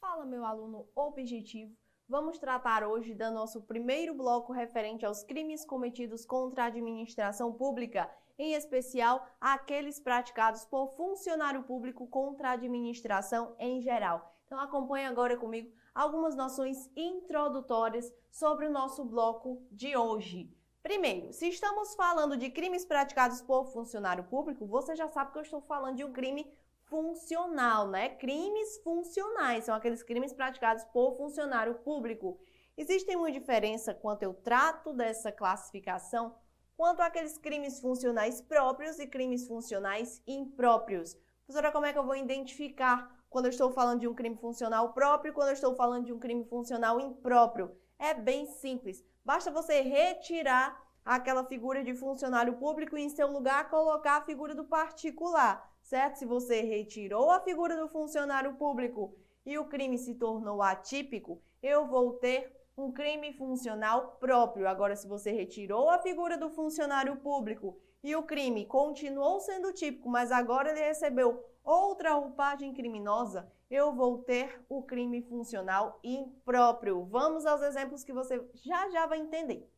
Fala, 0.00 0.26
meu 0.26 0.44
aluno 0.44 0.88
objetivo. 0.96 1.72
Vamos 2.08 2.38
tratar 2.38 2.82
hoje 2.82 3.14
do 3.14 3.30
nosso 3.30 3.62
primeiro 3.62 4.14
bloco 4.14 4.52
referente 4.52 5.06
aos 5.06 5.22
crimes 5.22 5.64
cometidos 5.64 6.24
contra 6.24 6.64
a 6.64 6.66
administração 6.66 7.52
pública, 7.52 8.10
em 8.36 8.54
especial 8.54 9.24
aqueles 9.40 10.00
praticados 10.00 10.64
por 10.64 10.88
funcionário 10.96 11.62
público 11.62 12.08
contra 12.08 12.48
a 12.48 12.52
administração 12.52 13.54
em 13.58 13.80
geral. 13.80 14.34
Então 14.46 14.58
acompanhe 14.58 15.06
agora 15.06 15.36
comigo 15.36 15.70
algumas 15.94 16.34
noções 16.34 16.90
introdutórias 16.96 18.12
sobre 18.30 18.66
o 18.66 18.72
nosso 18.72 19.04
bloco 19.04 19.62
de 19.70 19.96
hoje. 19.96 20.57
Primeiro, 20.88 21.34
se 21.34 21.46
estamos 21.50 21.94
falando 21.94 22.34
de 22.34 22.48
crimes 22.48 22.82
praticados 22.82 23.42
por 23.42 23.66
funcionário 23.66 24.24
público, 24.24 24.64
você 24.64 24.96
já 24.96 25.06
sabe 25.06 25.32
que 25.32 25.36
eu 25.36 25.42
estou 25.42 25.60
falando 25.60 25.96
de 25.96 26.02
um 26.02 26.14
crime 26.14 26.50
funcional, 26.84 27.88
né? 27.88 28.08
Crimes 28.08 28.78
funcionais 28.82 29.64
são 29.64 29.74
aqueles 29.74 30.02
crimes 30.02 30.32
praticados 30.32 30.84
por 30.84 31.14
funcionário 31.18 31.74
público. 31.74 32.40
Existe 32.74 33.14
uma 33.14 33.30
diferença 33.30 33.92
quanto 33.92 34.22
eu 34.22 34.32
trato 34.32 34.94
dessa 34.94 35.30
classificação 35.30 36.34
quanto 36.74 37.02
àqueles 37.02 37.36
crimes 37.36 37.78
funcionais 37.80 38.40
próprios 38.40 38.98
e 38.98 39.06
crimes 39.06 39.46
funcionais 39.46 40.22
impróprios. 40.26 41.14
Professora, 41.44 41.70
como 41.70 41.84
é 41.84 41.92
que 41.92 41.98
eu 41.98 42.06
vou 42.06 42.16
identificar 42.16 43.14
quando 43.28 43.44
eu 43.44 43.50
estou 43.50 43.70
falando 43.70 44.00
de 44.00 44.08
um 44.08 44.14
crime 44.14 44.38
funcional 44.38 44.94
próprio 44.94 45.32
e 45.32 45.34
quando 45.34 45.48
eu 45.48 45.54
estou 45.54 45.74
falando 45.74 46.06
de 46.06 46.14
um 46.14 46.18
crime 46.18 46.46
funcional 46.46 46.98
impróprio? 46.98 47.76
É 47.98 48.14
bem 48.14 48.46
simples. 48.46 49.04
Basta 49.28 49.50
você 49.50 49.82
retirar 49.82 50.82
aquela 51.04 51.44
figura 51.44 51.84
de 51.84 51.94
funcionário 51.94 52.54
público 52.56 52.96
e 52.96 53.02
em 53.02 53.10
seu 53.10 53.30
lugar 53.30 53.68
colocar 53.68 54.16
a 54.16 54.24
figura 54.24 54.54
do 54.54 54.64
particular, 54.64 55.70
certo? 55.82 56.16
Se 56.16 56.24
você 56.24 56.62
retirou 56.62 57.30
a 57.30 57.38
figura 57.38 57.76
do 57.76 57.90
funcionário 57.90 58.54
público 58.54 59.14
e 59.44 59.58
o 59.58 59.66
crime 59.66 59.98
se 59.98 60.14
tornou 60.14 60.62
atípico, 60.62 61.42
eu 61.62 61.86
vou 61.86 62.14
ter 62.14 62.50
um 62.74 62.90
crime 62.90 63.34
funcional 63.34 64.16
próprio. 64.18 64.66
Agora, 64.66 64.96
se 64.96 65.06
você 65.06 65.30
retirou 65.30 65.90
a 65.90 65.98
figura 65.98 66.38
do 66.38 66.48
funcionário 66.48 67.14
público 67.16 67.78
e 68.02 68.16
o 68.16 68.22
crime 68.22 68.64
continuou 68.64 69.40
sendo 69.40 69.74
típico, 69.74 70.08
mas 70.08 70.32
agora 70.32 70.70
ele 70.70 70.80
recebeu 70.80 71.44
outra 71.70 72.14
roupagem 72.14 72.72
criminosa, 72.72 73.52
eu 73.70 73.94
vou 73.94 74.18
ter 74.22 74.64
o 74.68 74.82
crime 74.82 75.20
funcional 75.22 76.00
impróprio. 76.02 77.04
Vamos 77.04 77.44
aos 77.44 77.60
exemplos 77.60 78.02
que 78.02 78.12
você 78.12 78.42
já 78.54 78.88
já 78.88 79.06
vai 79.06 79.18
entender. 79.18 79.70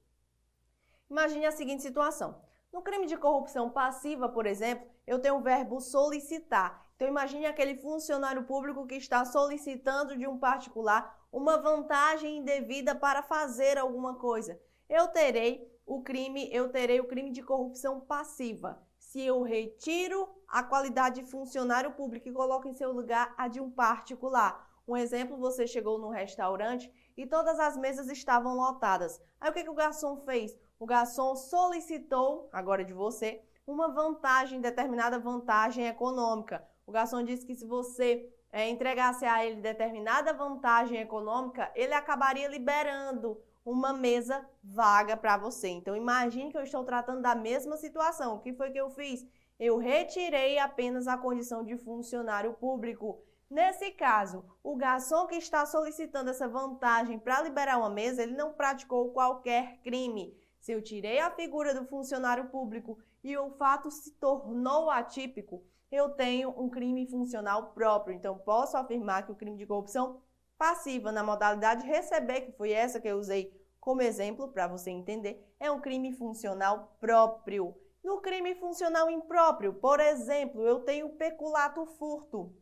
Imagine 1.11 1.47
a 1.47 1.53
seguinte 1.53 1.83
situação. 1.83 2.41
No 2.73 2.83
crime 2.83 3.07
de 3.07 3.17
corrupção 3.17 3.69
passiva, 3.69 4.29
por 4.29 4.47
exemplo, 4.47 4.89
eu 5.05 5.19
tenho 5.19 5.39
o 5.39 5.43
verbo 5.43 5.81
solicitar. 5.81 6.87
Então 6.95 7.09
imagine 7.09 7.47
aquele 7.47 7.75
funcionário 7.77 8.45
público 8.45 8.87
que 8.87 8.95
está 8.95 9.25
solicitando 9.25 10.17
de 10.17 10.29
um 10.29 10.39
particular 10.39 11.19
uma 11.33 11.57
vantagem 11.59 12.39
indevida 12.39 12.95
para 12.95 13.23
fazer 13.23 13.79
alguma 13.79 14.15
coisa. 14.17 14.61
Eu 14.89 15.09
terei 15.09 15.69
o 15.87 16.03
crime, 16.03 16.49
eu 16.53 16.69
terei 16.69 17.01
o 17.01 17.07
crime 17.09 17.31
de 17.31 17.43
corrupção 17.43 18.01
passiva. 18.01 18.81
Se 19.11 19.21
eu 19.21 19.43
retiro 19.43 20.29
a 20.47 20.63
qualidade 20.63 21.21
de 21.21 21.29
funcionário 21.29 21.91
público 21.91 22.29
e 22.29 22.33
coloco 22.33 22.69
em 22.69 22.73
seu 22.73 22.93
lugar 22.93 23.35
a 23.37 23.49
de 23.49 23.61
um 23.61 23.69
particular. 23.69 24.71
Um 24.87 24.97
exemplo, 24.97 25.37
você 25.37 25.67
chegou 25.67 25.99
num 25.99 26.11
restaurante 26.11 26.89
e 27.17 27.27
todas 27.27 27.59
as 27.59 27.77
mesas 27.77 28.09
estavam 28.09 28.55
lotadas. 28.55 29.21
Aí 29.41 29.51
o 29.51 29.53
que, 29.53 29.65
que 29.65 29.69
o 29.69 29.75
garçom 29.75 30.19
fez? 30.19 30.57
O 30.79 30.87
garçom 30.87 31.35
solicitou, 31.35 32.49
agora 32.53 32.85
de 32.85 32.93
você, 32.93 33.43
uma 33.67 33.89
vantagem, 33.89 34.61
determinada 34.61 35.19
vantagem 35.19 35.89
econômica. 35.89 36.65
O 36.87 36.93
garçom 36.93 37.25
disse 37.25 37.45
que 37.45 37.57
se 37.57 37.67
você 37.67 38.33
é, 38.53 38.69
entregasse 38.69 39.25
a 39.25 39.45
ele 39.45 39.61
determinada 39.61 40.33
vantagem 40.33 41.01
econômica, 41.01 41.69
ele 41.75 41.95
acabaria 41.95 42.47
liberando 42.47 43.43
uma 43.71 43.93
mesa 43.93 44.45
vaga 44.63 45.17
para 45.17 45.37
você. 45.37 45.69
Então 45.69 45.95
imagine 45.97 46.51
que 46.51 46.59
eu 46.59 46.63
estou 46.63 46.85
tratando 46.85 47.23
da 47.23 47.35
mesma 47.35 47.77
situação. 47.77 48.37
O 48.37 48.41
que 48.41 48.53
foi 48.53 48.71
que 48.71 48.81
eu 48.81 48.91
fiz? 48.91 49.25
Eu 49.59 49.79
retirei 49.79 50.59
apenas 50.59 51.07
a 51.07 51.17
condição 51.17 51.65
de 51.65 51.77
funcionário 51.77 52.55
público. 52.55 53.23
Nesse 53.49 53.91
caso, 53.91 54.45
o 54.63 54.77
garçom 54.77 55.27
que 55.27 55.35
está 55.35 55.67
solicitando 55.67 56.31
essa 56.31 56.49
vantagem 56.49 57.19
para 57.19 57.43
liberar 57.43 57.79
uma 57.79 57.91
mesa, 57.91 58.23
ele 58.23 58.37
não 58.37 58.53
praticou 58.53 59.13
qualquer 59.13 59.79
crime. 59.83 60.37
Se 60.61 60.73
eu 60.73 60.83
tirei 60.83 61.19
a 61.19 61.31
figura 61.31 61.75
do 61.75 61.87
funcionário 61.87 62.49
público 62.49 62.99
e 63.25 63.37
o 63.37 63.51
fato 63.51 63.91
se 63.91 64.13
tornou 64.13 64.91
atípico, 64.91 65.65
eu 65.91 66.11
tenho 66.11 66.51
um 66.51 66.71
crime 66.71 67.07
funcional 67.07 67.73
próprio. 67.73 68.15
Então, 68.15 68.39
posso 68.39 68.77
afirmar 68.77 69.27
que 69.27 69.33
o 69.33 69.37
crime 69.37 69.57
de 69.57 69.67
corrupção 69.67 70.23
passiva 70.57 71.11
na 71.11 71.25
modalidade 71.25 71.87
receber, 71.87 72.43
que 72.43 72.53
foi 72.53 72.71
essa 72.71 73.01
que 73.01 73.09
eu 73.09 73.19
usei 73.19 73.60
como 73.81 74.03
exemplo 74.03 74.49
para 74.49 74.69
você 74.69 74.91
entender, 74.91 75.43
é 75.59 75.71
um 75.71 75.81
crime 75.81 76.13
funcional 76.13 76.97
próprio. 77.01 77.75
No 78.05 78.21
crime 78.21 78.55
funcional 78.55 79.11
impróprio, 79.11 79.75
por 79.75 80.01
exemplo, 80.01 80.67
eu 80.67 80.81
tenho 80.81 81.09
peculato 81.17 81.85
furto. 81.87 82.55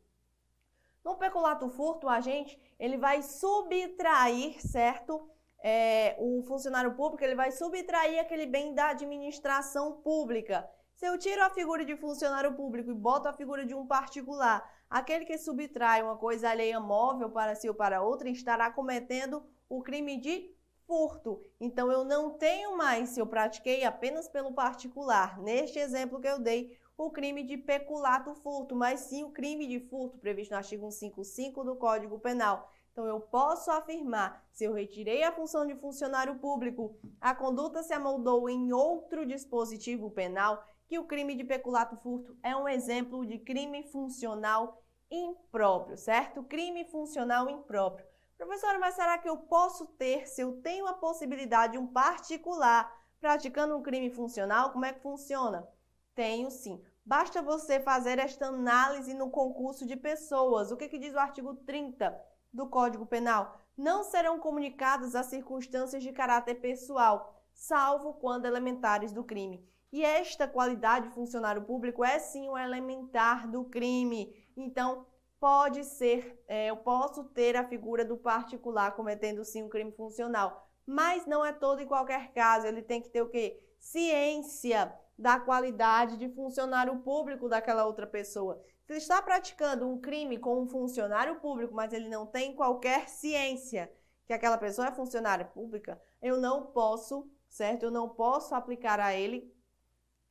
No 1.05 1.17
peculato 1.17 1.69
furto, 1.71 2.09
a 2.09 2.21
gente 2.21 2.61
ele 2.79 2.97
vai 2.97 3.23
subtrair, 3.23 4.61
certo? 4.61 5.29
É, 5.61 6.17
o 6.19 6.43
funcionário 6.43 6.95
público 6.95 7.25
ele 7.25 7.35
vai 7.35 7.51
subtrair 7.51 8.21
aquele 8.21 8.47
bem 8.47 8.75
da 8.75 8.91
administração 8.91 10.01
pública. 10.03 10.69
Se 10.95 11.07
eu 11.07 11.19
tiro 11.19 11.43
a 11.43 11.51
figura 11.51 11.85
de 11.85 11.97
funcionário 11.97 12.55
público 12.55 12.91
e 12.91 12.95
boto 12.95 13.29
a 13.29 13.33
figura 13.33 13.65
de 13.65 13.75
um 13.75 13.87
particular, 13.87 14.69
aquele 14.91 15.25
que 15.25 15.39
subtrai 15.39 16.03
uma 16.03 16.17
coisa 16.17 16.51
alheia 16.51 16.81
móvel 16.81 17.31
para 17.31 17.55
si 17.55 17.69
ou 17.69 17.75
para 17.75 18.03
outra 18.03 18.29
estará 18.29 18.71
cometendo 18.71 19.45
o 19.69 19.83
crime 19.83 20.21
de 20.21 20.58
furto. 20.89 21.45
Então 21.61 21.93
eu 21.93 22.03
não 22.03 22.31
tenho 22.31 22.77
mais, 22.77 23.11
se 23.11 23.21
eu 23.21 23.27
pratiquei 23.27 23.85
apenas 23.85 24.27
pelo 24.27 24.55
particular, 24.55 25.39
neste 25.39 25.79
exemplo 25.79 26.19
que 26.19 26.27
eu 26.27 26.41
dei, 26.41 26.77
o 26.97 27.11
crime 27.11 27.45
de 27.45 27.59
peculato 27.59 28.35
furto, 28.35 28.75
mas 28.75 29.01
sim 29.01 29.23
o 29.23 29.31
crime 29.31 29.69
de 29.69 29.79
furto 29.79 30.19
previsto 30.19 30.51
no 30.51 30.57
artigo 30.57 30.91
155 30.91 31.63
do 31.63 31.77
Código 31.77 32.19
Penal. 32.19 32.69
Então, 32.91 33.07
eu 33.07 33.21
posso 33.21 33.71
afirmar, 33.71 34.45
se 34.51 34.65
eu 34.65 34.73
retirei 34.73 35.23
a 35.23 35.31
função 35.31 35.65
de 35.65 35.77
funcionário 35.77 36.35
público, 36.41 36.99
a 37.21 37.33
conduta 37.33 37.81
se 37.85 37.93
amoldou 37.93 38.49
em 38.49 38.73
outro 38.73 39.25
dispositivo 39.25 40.11
penal, 40.11 40.65
que 40.89 40.99
o 40.99 41.05
crime 41.05 41.37
de 41.37 41.45
peculato 41.45 41.97
furto 41.99 42.37
é 42.43 42.57
um 42.57 42.67
exemplo 42.67 43.25
de 43.25 43.39
crime 43.39 43.85
funcional 43.85 44.83
impróprio, 45.09 45.97
certo? 45.97 46.43
Crime 46.43 46.85
funcional 46.87 47.49
impróprio. 47.49 48.05
Professora, 48.39 48.79
mas 48.79 48.95
será 48.95 49.19
que 49.19 49.29
eu 49.29 49.37
posso 49.37 49.85
ter, 49.85 50.29
se 50.29 50.41
eu 50.41 50.63
tenho 50.63 50.87
a 50.87 50.95
possibilidade 50.95 51.73
de 51.73 51.79
um 51.79 51.89
particular 51.89 52.89
praticando 53.21 53.77
um 53.77 53.83
crime 53.83 54.11
funcional, 54.11 54.71
como 54.71 54.85
é 54.85 54.93
que 54.93 55.03
funciona? 55.03 55.69
Tenho 56.15 56.49
sim. 56.49 56.81
Basta 57.05 57.43
você 57.43 57.81
fazer 57.81 58.21
esta 58.21 58.47
análise 58.47 59.13
no 59.13 59.29
concurso 59.29 59.85
de 59.85 59.97
pessoas. 59.97 60.71
O 60.71 60.77
que, 60.77 60.89
que 60.89 60.99
diz 60.99 61.15
o 61.15 61.19
artigo 61.19 61.53
30 61.53 62.17
do 62.53 62.69
Código 62.69 63.05
Penal? 63.07 63.61
Não 63.77 64.05
serão 64.05 64.39
comunicadas 64.39 65.17
as 65.17 65.27
circunstâncias 65.27 66.03
de 66.03 66.13
caráter 66.13 66.57
pessoal, 66.61 67.43
salvo 67.53 68.15
quando 68.15 68.47
elementares 68.47 69.11
do 69.11 69.25
crime. 69.25 69.69
E 69.91 70.05
esta 70.05 70.47
qualidade 70.47 71.09
de 71.09 71.15
funcionário 71.15 71.63
público 71.63 72.05
é 72.05 72.21
sim 72.21 72.49
um 72.49 72.57
elementar 72.57 73.51
do 73.51 73.65
crime. 73.65 74.33
Então, 74.57 75.07
pode 75.41 75.85
ser, 75.85 76.43
é, 76.47 76.71
eu 76.71 76.77
posso 76.77 77.25
ter 77.25 77.57
a 77.57 77.69
figura 77.69 78.05
do 78.05 78.17
particular 78.17 78.95
cometendo 78.95 79.45
sim 79.45 79.63
um 79.63 79.69
crime 79.69 79.93
funcional, 79.93 80.69
mas 80.87 81.27
não 81.27 81.45
é 81.45 81.53
todo 81.53 81.83
e 81.83 81.87
qualquer 81.87 82.33
caso. 82.33 82.67
Ele 82.67 82.83
tem 82.83 83.01
que 83.01 83.11
ter 83.11 83.23
o 83.23 83.29
quê? 83.29 83.61
Ciência 83.79 84.93
da 85.19 85.39
qualidade 85.39 86.17
de 86.17 86.29
funcionário 86.29 86.99
público 87.01 87.49
daquela 87.49 87.85
outra 87.85 88.07
pessoa. 88.07 88.63
Se 88.85 88.93
ele 88.93 88.99
está 88.99 89.21
praticando 89.21 89.87
um 89.87 90.01
crime 90.01 90.39
com 90.39 90.63
um 90.63 90.67
funcionário 90.67 91.37
público, 91.41 91.75
mas 91.75 91.93
ele 91.93 92.09
não 92.09 92.27
tem 92.27 92.55
qualquer 92.55 93.09
ciência 93.09 93.93
que 94.27 94.33
aquela 94.33 94.57
pessoa 94.57 94.89
é 94.89 94.93
funcionária 94.93 95.45
pública, 95.45 96.01
eu 96.23 96.39
não 96.39 96.67
posso, 96.67 97.31
certo? 97.49 97.85
Eu 97.85 97.91
não 97.91 98.09
posso 98.09 98.55
aplicar 98.55 99.01
a 99.01 99.15
ele 99.15 99.53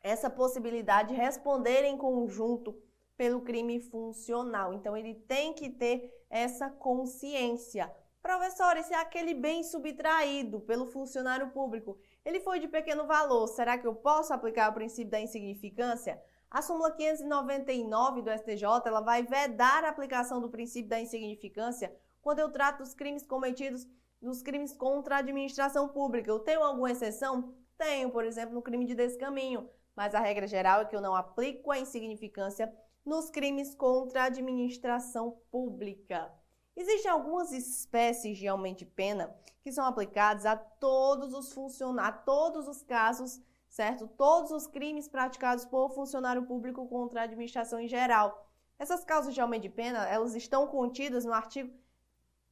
essa 0.01 0.29
possibilidade 0.29 1.09
de 1.09 1.15
responder 1.15 1.83
em 1.83 1.97
conjunto 1.97 2.81
pelo 3.17 3.41
crime 3.41 3.81
funcional. 3.81 4.73
Então, 4.73 4.95
ele 4.95 5.15
tem 5.15 5.53
que 5.53 5.69
ter 5.69 6.13
essa 6.29 6.69
consciência. 6.69 7.91
Professor, 8.21 8.77
se 8.83 8.93
é 8.93 8.97
aquele 8.97 9.33
bem 9.33 9.63
subtraído 9.63 10.59
pelo 10.61 10.85
funcionário 10.85 11.49
público, 11.49 11.97
ele 12.23 12.39
foi 12.39 12.59
de 12.59 12.67
pequeno 12.67 13.07
valor, 13.07 13.47
será 13.47 13.77
que 13.77 13.87
eu 13.87 13.95
posso 13.95 14.33
aplicar 14.33 14.69
o 14.69 14.73
princípio 14.73 15.09
da 15.09 15.19
insignificância? 15.19 16.21
A 16.49 16.61
súmula 16.61 16.91
599 16.91 18.21
do 18.21 18.31
STJ, 18.31 18.63
ela 18.85 19.01
vai 19.01 19.23
vedar 19.23 19.83
a 19.83 19.89
aplicação 19.89 20.39
do 20.41 20.49
princípio 20.49 20.89
da 20.89 20.99
insignificância 20.99 21.93
quando 22.21 22.39
eu 22.39 22.51
trato 22.51 22.79
dos 22.79 22.93
crimes 22.93 23.25
cometidos, 23.25 23.87
dos 24.21 24.41
crimes 24.41 24.73
contra 24.73 25.15
a 25.15 25.19
administração 25.19 25.87
pública. 25.87 26.29
Eu 26.29 26.39
tenho 26.39 26.63
alguma 26.63 26.91
exceção? 26.91 27.53
Tenho, 27.77 28.09
por 28.09 28.25
exemplo, 28.25 28.53
no 28.53 28.61
crime 28.61 28.85
de 28.85 28.95
descaminho, 28.95 29.69
mas 29.95 30.13
a 30.13 30.19
regra 30.19 30.47
geral 30.47 30.81
é 30.81 30.85
que 30.85 30.95
eu 30.95 31.01
não 31.01 31.15
aplico 31.15 31.71
a 31.71 31.79
insignificância 31.79 32.73
nos 33.07 33.29
crimes 33.29 33.73
contra 33.73 34.23
a 34.23 34.25
administração 34.25 35.39
pública. 35.49 36.29
Existem 36.75 37.09
algumas 37.09 37.53
espécies 37.53 38.37
de 38.37 38.47
aumento 38.49 38.79
de 38.79 38.85
pena 38.85 39.33
que 39.63 39.71
são 39.71 39.85
aplicadas 39.85 40.45
a 40.45 40.57
todos 40.57 41.33
os 41.33 41.53
funcionários, 41.53 42.19
a 42.19 42.21
todos 42.23 42.67
os 42.67 42.83
casos, 42.83 43.41
certo? 43.69 44.07
Todos 44.09 44.51
os 44.51 44.67
crimes 44.67 45.07
praticados 45.07 45.65
por 45.65 45.89
funcionário 45.91 46.45
público 46.45 46.85
contra 46.85 47.21
a 47.21 47.23
administração 47.23 47.79
em 47.79 47.87
geral. 47.87 48.45
Essas 48.77 49.05
causas 49.05 49.33
de 49.33 49.39
aumento 49.39 49.63
de 49.63 49.69
pena, 49.69 50.05
elas 50.07 50.35
estão 50.35 50.67
contidas 50.67 51.23
no 51.23 51.33
artigo 51.33 51.73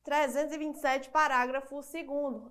327, 0.04 1.10
parágrafo 1.10 1.76
2 1.76 1.94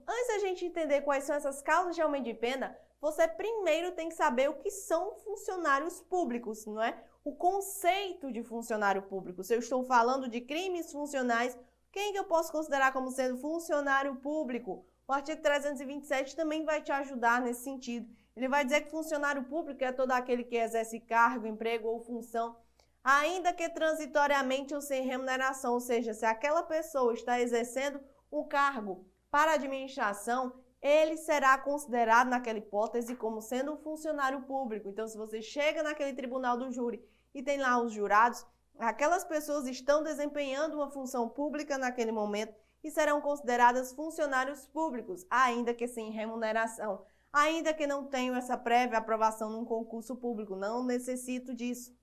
Antes 0.06 0.28
da 0.28 0.38
gente 0.40 0.66
entender 0.66 1.00
quais 1.00 1.24
são 1.24 1.36
essas 1.36 1.62
causas 1.62 1.94
de 1.94 2.02
aumento 2.02 2.24
de 2.24 2.34
pena, 2.34 2.78
você 3.00 3.26
primeiro 3.26 3.92
tem 3.92 4.10
que 4.10 4.14
saber 4.14 4.50
o 4.50 4.58
que 4.58 4.70
são 4.70 5.14
funcionários 5.16 6.02
públicos, 6.02 6.66
não 6.66 6.82
é? 6.82 7.02
O 7.24 7.34
conceito 7.34 8.30
de 8.30 8.42
funcionário 8.42 9.00
público. 9.00 9.42
Se 9.42 9.54
eu 9.54 9.58
estou 9.58 9.82
falando 9.82 10.28
de 10.28 10.42
crimes 10.42 10.92
funcionais, 10.92 11.58
quem 11.90 12.12
que 12.12 12.18
eu 12.18 12.24
posso 12.24 12.52
considerar 12.52 12.92
como 12.92 13.10
sendo 13.10 13.38
funcionário 13.38 14.16
público? 14.16 14.84
O 15.08 15.12
artigo 15.12 15.40
327 15.40 16.36
também 16.36 16.66
vai 16.66 16.82
te 16.82 16.92
ajudar 16.92 17.40
nesse 17.40 17.64
sentido. 17.64 18.14
Ele 18.36 18.46
vai 18.46 18.62
dizer 18.62 18.82
que 18.82 18.90
funcionário 18.90 19.42
público 19.44 19.82
é 19.82 19.90
todo 19.90 20.12
aquele 20.12 20.44
que 20.44 20.56
exerce 20.56 21.00
cargo, 21.00 21.46
emprego 21.46 21.88
ou 21.88 21.98
função, 21.98 22.58
ainda 23.02 23.54
que 23.54 23.70
transitoriamente 23.70 24.74
ou 24.74 24.82
sem 24.82 25.06
remuneração, 25.06 25.72
ou 25.72 25.80
seja, 25.80 26.12
se 26.12 26.26
aquela 26.26 26.62
pessoa 26.62 27.14
está 27.14 27.40
exercendo 27.40 28.02
um 28.30 28.44
cargo 28.44 29.06
para 29.30 29.52
a 29.52 29.54
administração, 29.54 30.52
ele 30.82 31.16
será 31.16 31.56
considerado 31.56 32.28
naquela 32.28 32.58
hipótese 32.58 33.16
como 33.16 33.40
sendo 33.40 33.72
um 33.72 33.78
funcionário 33.78 34.42
público. 34.42 34.90
Então, 34.90 35.08
se 35.08 35.16
você 35.16 35.40
chega 35.40 35.82
naquele 35.82 36.12
tribunal 36.12 36.58
do 36.58 36.70
júri 36.70 37.02
e 37.34 37.42
tem 37.42 37.58
lá 37.58 37.78
os 37.80 37.92
jurados, 37.92 38.46
aquelas 38.78 39.24
pessoas 39.24 39.66
estão 39.66 40.02
desempenhando 40.02 40.74
uma 40.76 40.90
função 40.90 41.28
pública 41.28 41.76
naquele 41.76 42.12
momento 42.12 42.54
e 42.82 42.90
serão 42.90 43.20
consideradas 43.20 43.92
funcionários 43.92 44.66
públicos, 44.66 45.26
ainda 45.28 45.74
que 45.74 45.88
sem 45.88 46.10
remuneração, 46.10 47.04
ainda 47.32 47.74
que 47.74 47.86
não 47.86 48.06
tenham 48.06 48.36
essa 48.36 48.56
prévia 48.56 48.98
aprovação 48.98 49.50
num 49.50 49.64
concurso 49.64 50.14
público, 50.14 50.54
não 50.54 50.84
necessito 50.84 51.54
disso. 51.54 51.96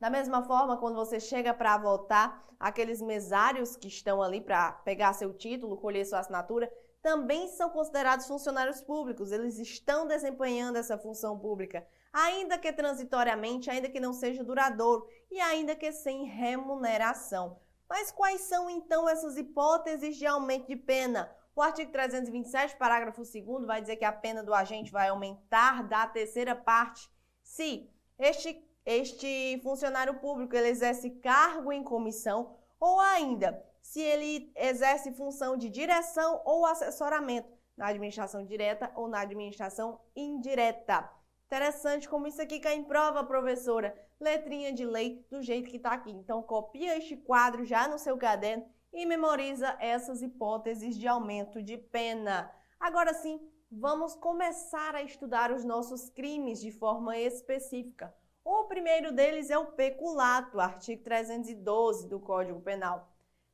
Da 0.00 0.08
mesma 0.08 0.42
forma, 0.42 0.76
quando 0.76 0.96
você 0.96 1.20
chega 1.20 1.52
para 1.52 1.76
votar, 1.76 2.44
aqueles 2.58 3.00
mesários 3.00 3.76
que 3.76 3.88
estão 3.88 4.22
ali 4.22 4.40
para 4.40 4.72
pegar 4.72 5.12
seu 5.12 5.32
título, 5.32 5.76
colher 5.76 6.04
sua 6.04 6.20
assinatura, 6.20 6.72
também 7.02 7.48
são 7.48 7.70
considerados 7.70 8.26
funcionários 8.26 8.80
públicos, 8.80 9.30
eles 9.30 9.58
estão 9.58 10.06
desempenhando 10.06 10.76
essa 10.76 10.98
função 10.98 11.38
pública, 11.38 11.86
ainda 12.12 12.58
que 12.58 12.72
transitoriamente, 12.72 13.70
ainda 13.70 13.88
que 13.88 14.00
não 14.00 14.12
seja 14.12 14.44
duradouro 14.44 15.06
e 15.30 15.40
ainda 15.40 15.74
que 15.74 15.92
sem 15.92 16.24
remuneração. 16.24 17.60
Mas 17.88 18.10
quais 18.10 18.42
são 18.42 18.68
então 18.68 19.08
essas 19.08 19.36
hipóteses 19.36 20.16
de 20.16 20.26
aumento 20.26 20.66
de 20.66 20.76
pena? 20.76 21.30
O 21.56 21.62
artigo 21.62 21.90
327, 21.90 22.76
parágrafo 22.76 23.22
2 23.22 23.66
vai 23.66 23.80
dizer 23.80 23.96
que 23.96 24.04
a 24.04 24.12
pena 24.12 24.44
do 24.44 24.54
agente 24.54 24.92
vai 24.92 25.08
aumentar 25.08 25.82
da 25.88 26.06
terceira 26.06 26.54
parte 26.54 27.10
se 27.42 27.90
este, 28.18 28.64
este 28.84 29.60
funcionário 29.62 30.20
público 30.20 30.54
ele 30.54 30.68
exerce 30.68 31.10
cargo 31.10 31.72
em 31.72 31.82
comissão 31.82 32.56
ou 32.78 33.00
ainda 33.00 33.60
se 33.82 34.00
ele 34.00 34.52
exerce 34.54 35.12
função 35.14 35.56
de 35.56 35.68
direção 35.68 36.42
ou 36.44 36.66
assessoramento 36.66 37.48
na 37.76 37.88
administração 37.88 38.44
direta 38.44 38.92
ou 38.94 39.08
na 39.08 39.20
administração 39.20 40.00
indireta. 40.14 41.10
Interessante 41.48 42.06
como 42.06 42.26
isso 42.26 42.42
aqui 42.42 42.60
cai 42.60 42.74
em 42.74 42.84
prova, 42.84 43.24
professora. 43.24 43.96
Letrinha 44.20 44.70
de 44.70 44.84
lei 44.84 45.26
do 45.30 45.40
jeito 45.40 45.70
que 45.70 45.78
está 45.78 45.92
aqui. 45.92 46.10
Então, 46.10 46.42
copia 46.42 46.98
este 46.98 47.16
quadro 47.16 47.64
já 47.64 47.88
no 47.88 47.98
seu 47.98 48.18
caderno 48.18 48.66
e 48.92 49.06
memoriza 49.06 49.74
essas 49.80 50.20
hipóteses 50.20 50.94
de 50.94 51.08
aumento 51.08 51.62
de 51.62 51.78
pena. 51.78 52.54
Agora 52.78 53.14
sim, 53.14 53.40
vamos 53.72 54.14
começar 54.14 54.94
a 54.94 55.02
estudar 55.02 55.50
os 55.50 55.64
nossos 55.64 56.10
crimes 56.10 56.60
de 56.60 56.70
forma 56.70 57.16
específica. 57.16 58.14
O 58.44 58.64
primeiro 58.64 59.10
deles 59.10 59.48
é 59.48 59.56
o 59.56 59.72
peculato, 59.72 60.60
artigo 60.60 61.02
312 61.02 62.08
do 62.08 62.20
Código 62.20 62.60
Penal. 62.60 63.10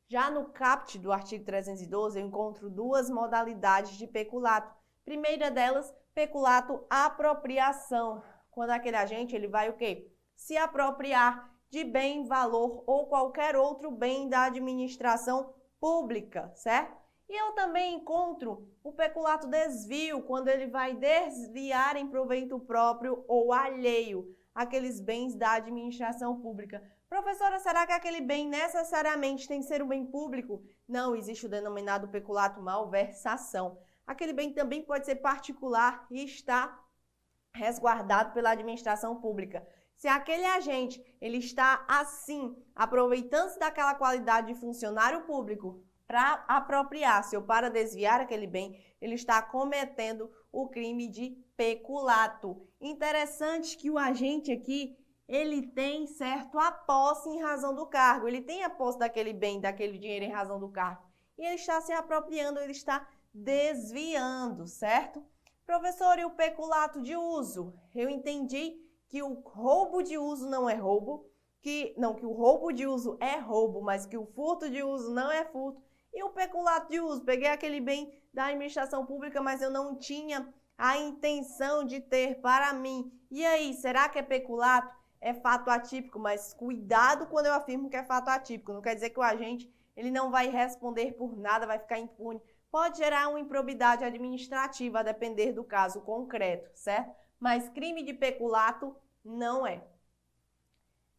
Já 0.08 0.29
no 0.29 0.46
CAPT 0.46 0.99
do 0.99 1.12
artigo 1.12 1.44
312, 1.44 2.19
eu 2.19 2.26
encontro 2.26 2.69
duas 2.69 3.08
modalidades 3.08 3.93
de 3.96 4.08
peculato. 4.08 4.75
Primeira 5.04 5.50
delas, 5.50 5.94
peculato 6.14 6.86
apropriação, 6.88 8.22
quando 8.50 8.70
aquele 8.70 8.96
agente 8.96 9.36
ele 9.36 9.48
vai 9.48 9.68
o 9.68 9.76
quê? 9.76 10.10
Se 10.34 10.56
apropriar 10.56 11.52
de 11.70 11.84
bem, 11.84 12.24
valor 12.26 12.84
ou 12.86 13.06
qualquer 13.06 13.56
outro 13.56 13.90
bem 13.90 14.28
da 14.28 14.44
administração 14.44 15.52
pública, 15.80 16.50
certo? 16.54 16.96
E 17.28 17.36
eu 17.36 17.52
também 17.52 17.96
encontro 17.96 18.68
o 18.82 18.92
peculato 18.92 19.46
desvio, 19.46 20.22
quando 20.22 20.48
ele 20.48 20.68
vai 20.68 20.94
desviar 20.94 21.96
em 21.96 22.08
proveito 22.08 22.58
próprio 22.60 23.24
ou 23.26 23.52
alheio 23.52 24.34
aqueles 24.54 25.00
bens 25.00 25.34
da 25.34 25.52
administração 25.52 26.40
pública. 26.40 26.82
Professora, 27.08 27.58
será 27.58 27.86
que 27.86 27.92
aquele 27.92 28.20
bem 28.20 28.48
necessariamente 28.48 29.48
tem 29.48 29.60
que 29.60 29.66
ser 29.66 29.82
um 29.82 29.88
bem 29.88 30.06
público? 30.06 30.62
Não, 30.86 31.14
existe 31.14 31.46
o 31.46 31.48
denominado 31.48 32.08
peculato 32.08 32.62
malversação. 32.62 33.78
Aquele 34.06 34.32
bem 34.32 34.52
também 34.52 34.82
pode 34.82 35.06
ser 35.06 35.16
particular 35.16 36.06
e 36.10 36.24
está 36.24 36.80
resguardado 37.54 38.32
pela 38.32 38.50
administração 38.50 39.20
pública. 39.20 39.66
Se 39.96 40.08
aquele 40.08 40.44
agente 40.44 41.02
ele 41.20 41.38
está 41.38 41.84
assim, 41.88 42.56
aproveitando-se 42.74 43.58
daquela 43.58 43.94
qualidade 43.94 44.48
de 44.48 44.60
funcionário 44.60 45.22
público 45.22 45.82
para 46.06 46.44
apropriar-se 46.48 47.36
ou 47.36 47.42
para 47.42 47.70
desviar 47.70 48.20
aquele 48.20 48.46
bem, 48.46 48.84
ele 49.00 49.14
está 49.14 49.40
cometendo 49.40 50.30
o 50.52 50.68
crime 50.68 51.08
de 51.08 51.30
peculato. 51.56 52.68
Interessante 52.80 53.76
que 53.76 53.90
o 53.90 53.98
agente 53.98 54.52
aqui 54.52 54.98
ele 55.26 55.62
tem 55.68 56.06
certo 56.06 56.58
a 56.58 56.70
posse 56.70 57.30
em 57.30 57.40
razão 57.40 57.74
do 57.74 57.86
cargo, 57.86 58.28
ele 58.28 58.42
tem 58.42 58.62
a 58.62 58.68
posse 58.68 58.98
daquele 58.98 59.32
bem, 59.32 59.60
daquele 59.60 59.98
dinheiro 59.98 60.24
em 60.26 60.32
razão 60.32 60.60
do 60.60 60.68
cargo. 60.68 61.02
E 61.38 61.44
ele 61.44 61.54
está 61.54 61.80
se 61.80 61.92
apropriando, 61.92 62.60
ele 62.60 62.72
está 62.72 63.08
desviando, 63.34 64.66
certo? 64.66 65.22
Professor, 65.66 66.19
e 66.19 66.25
o 66.25 66.31
peculato 66.31 67.02
de 67.02 67.16
uso? 67.16 67.75
Eu 67.94 68.08
entendi 68.08 68.81
que 69.08 69.22
o 69.22 69.34
roubo 69.41 70.03
de 70.03 70.17
uso 70.17 70.48
não 70.48 70.70
é 70.70 70.74
roubo, 70.74 71.29
que 71.60 71.94
não 71.98 72.14
que 72.14 72.24
o 72.24 72.32
roubo 72.32 72.72
de 72.72 72.86
uso 72.86 73.19
é 73.20 73.36
roubo, 73.38 73.82
mas 73.82 74.06
que 74.06 74.17
o 74.17 74.26
furto 74.26 74.70
de 74.70 74.82
uso 74.82 75.12
não 75.12 75.31
é 75.32 75.44
furto. 75.44 75.82
E 76.12 76.22
o 76.22 76.31
peculato 76.31 76.91
de 76.91 77.00
uso? 77.00 77.24
Peguei 77.24 77.48
aquele 77.48 77.81
bem 77.81 78.17
da 78.32 78.46
administração 78.46 79.05
pública, 79.05 79.43
mas 79.43 79.60
eu 79.60 79.70
não 79.70 79.96
tinha 79.96 80.48
a 80.79 80.96
intenção 80.98 81.84
de 81.84 82.00
ter 82.00 82.41
para 82.41 82.72
mim. 82.72 83.12
E 83.31 83.44
aí, 83.44 83.74
será 83.74 84.08
que 84.08 84.19
é 84.19 84.22
peculato? 84.22 85.05
é 85.24 85.32
fato 85.32 85.70
atípico, 85.70 86.19
mas 86.19 86.53
cuidado 86.53 87.26
quando 87.29 87.46
eu 87.46 87.55
afirmo 87.55 87.88
que 87.88 87.96
é 87.96 88.05
fato 88.05 88.29
atípico. 88.29 88.74
Não 88.74 88.82
quer 88.82 88.94
dizer 88.94 89.08
que 89.08 89.19
o 89.19 89.22
agente 89.22 89.72
ele 89.96 90.10
não 90.10 90.31
vai 90.31 90.50
responder 90.50 91.12
por 91.12 91.34
nada, 91.34 91.67
vai 91.67 91.79
ficar 91.79 91.98
impune. 91.98 92.43
Pode 92.74 92.98
gerar 92.98 93.28
uma 93.28 93.38
improbidade 93.38 94.02
administrativa 94.02 94.98
a 94.98 95.04
depender 95.04 95.52
do 95.52 95.62
caso 95.62 96.00
concreto, 96.00 96.69
certo? 96.74 97.14
Mas 97.38 97.69
crime 97.69 98.02
de 98.02 98.12
peculato 98.12 98.96
não 99.24 99.64
é. 99.64 99.81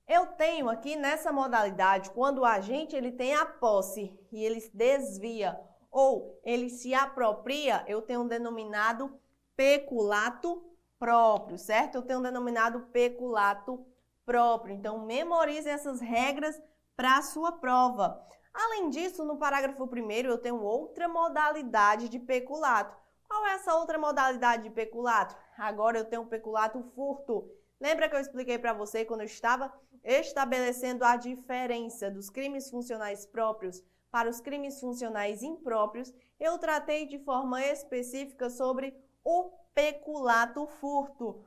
Eu 0.05 0.27
tenho 0.33 0.67
aqui 0.67 0.97
nessa 0.97 1.31
modalidade, 1.31 2.09
quando 2.09 2.39
o 2.39 2.45
agente 2.45 2.93
ele 2.93 3.13
tem 3.13 3.33
a 3.33 3.45
posse 3.45 4.13
e 4.33 4.43
ele 4.43 4.69
desvia 4.73 5.57
ou 5.89 6.37
ele 6.43 6.69
se 6.69 6.93
apropria, 6.93 7.85
eu 7.87 8.01
tenho 8.01 8.23
um 8.23 8.27
denominado 8.27 9.17
peculato 9.55 10.61
próprio, 10.99 11.57
certo? 11.57 11.95
Eu 11.95 12.01
tenho 12.01 12.19
um 12.19 12.23
denominado 12.23 12.81
peculato 12.91 13.81
próprio. 14.25 14.75
Então, 14.75 15.05
memorize 15.05 15.69
essas 15.69 16.01
regras 16.01 16.61
para 16.97 17.17
a 17.17 17.21
sua 17.21 17.53
prova. 17.53 18.21
Além 18.57 18.89
disso, 18.89 19.25
no 19.25 19.35
parágrafo 19.37 19.83
1 19.83 20.11
eu 20.25 20.37
tenho 20.37 20.61
outra 20.61 21.09
modalidade 21.09 22.07
de 22.07 22.17
peculato. 22.17 22.95
Qual 23.27 23.45
é 23.47 23.55
essa 23.55 23.75
outra 23.75 23.97
modalidade 23.97 24.63
de 24.63 24.69
peculato? 24.69 25.35
Agora 25.57 25.97
eu 25.97 26.05
tenho 26.05 26.21
o 26.21 26.27
peculato 26.27 26.81
furto. 26.95 27.51
Lembra 27.81 28.07
que 28.07 28.15
eu 28.15 28.19
expliquei 28.19 28.57
para 28.57 28.71
você 28.71 29.03
quando 29.03 29.21
eu 29.21 29.25
estava 29.25 29.73
estabelecendo 30.01 31.03
a 31.03 31.17
diferença 31.17 32.09
dos 32.09 32.29
crimes 32.29 32.69
funcionais 32.69 33.25
próprios 33.25 33.83
para 34.09 34.29
os 34.29 34.39
crimes 34.39 34.79
funcionais 34.79 35.43
impróprios? 35.43 36.13
Eu 36.39 36.57
tratei 36.57 37.05
de 37.05 37.19
forma 37.19 37.61
específica 37.61 38.49
sobre 38.49 38.95
o 39.21 39.51
peculato 39.73 40.65
furto. 40.65 41.45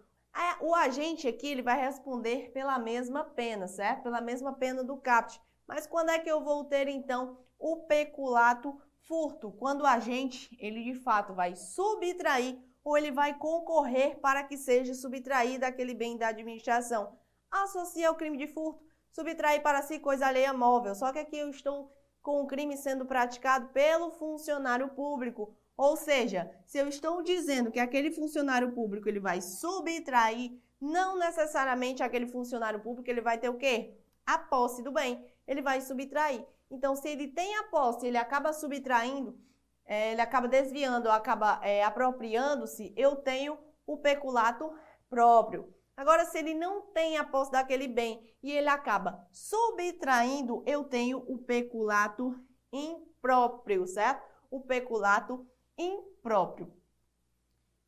O 0.60 0.74
agente 0.74 1.26
aqui 1.26 1.48
ele 1.48 1.62
vai 1.62 1.80
responder 1.80 2.50
pela 2.52 2.78
mesma 2.78 3.24
pena, 3.24 3.66
certo? 3.66 4.02
Pela 4.02 4.20
mesma 4.20 4.52
pena 4.52 4.84
do 4.84 4.98
CAPT. 4.98 5.40
Mas 5.68 5.86
quando 5.86 6.08
é 6.10 6.18
que 6.18 6.30
eu 6.30 6.42
vou 6.42 6.64
ter 6.64 6.88
então 6.88 7.38
o 7.58 7.84
peculato 7.84 8.80
furto? 9.06 9.52
Quando 9.52 9.82
o 9.82 9.86
agente 9.86 10.56
ele 10.58 10.82
de 10.82 10.94
fato 10.94 11.34
vai 11.34 11.54
subtrair 11.54 12.58
ou 12.82 12.96
ele 12.96 13.10
vai 13.10 13.34
concorrer 13.34 14.18
para 14.18 14.42
que 14.42 14.56
seja 14.56 14.94
subtraído 14.94 15.66
aquele 15.66 15.92
bem 15.92 16.16
da 16.16 16.28
administração. 16.28 17.18
Associa 17.50 18.08
ao 18.08 18.14
crime 18.14 18.38
de 18.38 18.46
furto, 18.46 18.82
subtrair 19.12 19.62
para 19.62 19.82
si 19.82 19.98
coisa 19.98 20.26
alheia 20.26 20.54
móvel. 20.54 20.94
Só 20.94 21.12
que 21.12 21.18
aqui 21.18 21.36
eu 21.36 21.50
estou 21.50 21.92
com 22.22 22.42
o 22.42 22.46
crime 22.46 22.76
sendo 22.78 23.04
praticado 23.04 23.68
pelo 23.68 24.10
funcionário 24.12 24.88
público. 24.88 25.54
Ou 25.76 25.96
seja, 25.96 26.50
se 26.66 26.78
eu 26.78 26.88
estou 26.88 27.22
dizendo 27.22 27.70
que 27.70 27.78
aquele 27.78 28.10
funcionário 28.10 28.72
público 28.72 29.08
ele 29.08 29.20
vai 29.20 29.42
subtrair, 29.42 30.58
não 30.80 31.18
necessariamente 31.18 32.02
aquele 32.02 32.26
funcionário 32.26 32.80
público 32.80 33.10
ele 33.10 33.20
vai 33.20 33.36
ter 33.36 33.48
o 33.48 33.58
quê? 33.58 33.96
A 34.26 34.38
posse 34.38 34.82
do 34.82 34.92
bem. 34.92 35.24
Ele 35.48 35.60
vai 35.62 35.80
subtrair. 35.80 36.46
Então, 36.70 36.94
se 36.94 37.08
ele 37.08 37.26
tem 37.26 37.56
a 37.56 37.64
posse, 37.64 38.06
ele 38.06 38.18
acaba 38.18 38.52
subtraindo, 38.52 39.36
é, 39.84 40.12
ele 40.12 40.20
acaba 40.20 40.46
desviando, 40.46 41.10
acaba 41.10 41.58
é, 41.62 41.82
apropriando-se, 41.82 42.92
eu 42.96 43.16
tenho 43.16 43.58
o 43.86 43.96
peculato 43.96 44.70
próprio. 45.08 45.74
Agora, 45.96 46.26
se 46.26 46.38
ele 46.38 46.54
não 46.54 46.82
tem 46.92 47.16
a 47.16 47.24
posse 47.24 47.50
daquele 47.50 47.88
bem 47.88 48.22
e 48.42 48.52
ele 48.52 48.68
acaba 48.68 49.26
subtraindo, 49.32 50.62
eu 50.66 50.84
tenho 50.84 51.24
o 51.26 51.38
peculato 51.38 52.38
impróprio, 52.72 53.86
certo? 53.86 54.22
O 54.50 54.60
peculato 54.60 55.44
impróprio. 55.76 56.72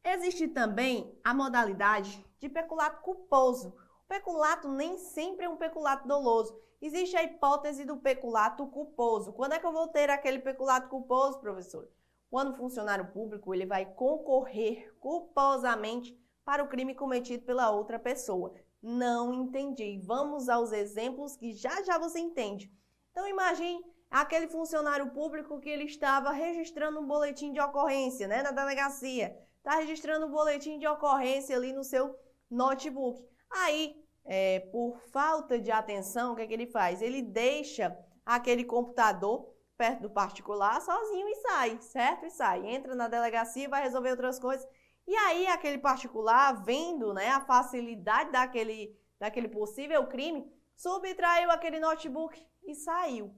Existe 0.03 0.49
também 0.49 1.17
a 1.23 1.35
modalidade 1.35 2.25
de 2.39 2.49
peculato 2.49 3.03
culposo. 3.03 3.77
Peculato 4.11 4.69
nem 4.69 4.99
sempre 4.99 5.47
é 5.47 5.49
um 5.49 5.57
peculato 5.57 6.09
doloso. 6.09 6.61
Existe 6.83 7.17
a 7.17 7.23
hipótese 7.23 7.85
do 7.85 7.97
peculato 7.97 8.67
culposo. 8.67 9.33
Quando 9.33 9.53
é 9.53 9.61
que 9.61 9.65
eu 9.65 9.73
vou 9.73 9.87
ter 9.87 10.11
aquele 10.11 10.41
peculato 10.41 10.89
culposo, 10.89 11.39
professor? 11.39 11.89
Quando 12.29 12.51
o 12.51 12.57
funcionário 12.57 13.13
público 13.13 13.55
ele 13.55 13.65
vai 13.65 13.87
concorrer 13.95 14.93
culposamente 14.99 16.21
para 16.45 16.65
o 16.65 16.69
crime 16.69 16.93
cometido 16.93 17.45
pela 17.45 17.71
outra 17.71 18.01
pessoa. 18.01 18.53
Não 18.83 19.33
entendi. 19.33 20.01
Vamos 20.05 20.49
aos 20.49 20.73
exemplos 20.73 21.37
que 21.37 21.53
já 21.53 21.81
já 21.85 21.97
você 21.97 22.19
entende. 22.19 22.69
Então 23.13 23.29
imagine 23.29 23.81
aquele 24.11 24.49
funcionário 24.49 25.13
público 25.13 25.61
que 25.61 25.71
ele 25.71 25.85
estava 25.85 26.33
registrando 26.33 26.99
um 26.99 27.07
boletim 27.07 27.53
de 27.53 27.61
ocorrência, 27.61 28.27
né, 28.27 28.43
na 28.43 28.51
delegacia. 28.51 29.39
Está 29.59 29.77
registrando 29.77 30.27
um 30.27 30.33
boletim 30.33 30.81
de 30.81 30.89
ocorrência 30.89 31.55
ali 31.55 31.73
no 31.73 31.85
seu 31.85 32.13
notebook. 32.51 33.31
Aí, 33.51 34.00
é, 34.25 34.61
por 34.73 34.99
falta 35.13 35.59
de 35.59 35.71
atenção, 35.71 36.33
o 36.33 36.37
que, 36.37 36.43
é 36.43 36.47
que 36.47 36.55
ele 36.55 36.67
faz? 36.67 37.03
Ele 37.03 37.23
deixa 37.23 37.97
aquele 38.25 38.65
computador 38.65 39.55
perto 39.77 40.03
do 40.03 40.11
particular 40.11 40.81
sozinho 40.81 41.29
e 41.29 41.35
sai, 41.37 41.79
certo? 41.81 42.27
E 42.27 42.31
sai. 42.31 42.67
Entra 42.67 42.95
na 42.95 43.09
delegacia, 43.09 43.69
vai 43.69 43.83
resolver 43.83 44.11
outras 44.11 44.39
coisas 44.39 44.67
e 45.11 45.17
aí 45.17 45.47
aquele 45.49 45.79
particular, 45.79 46.53
vendo 46.65 47.13
né, 47.13 47.31
a 47.31 47.41
facilidade 47.41 48.31
daquele, 48.31 48.97
daquele 49.19 49.49
possível 49.49 50.07
crime, 50.07 50.49
subtraiu 50.77 51.51
aquele 51.51 51.81
notebook 51.81 52.41
e 52.63 52.77
saiu. 52.77 53.35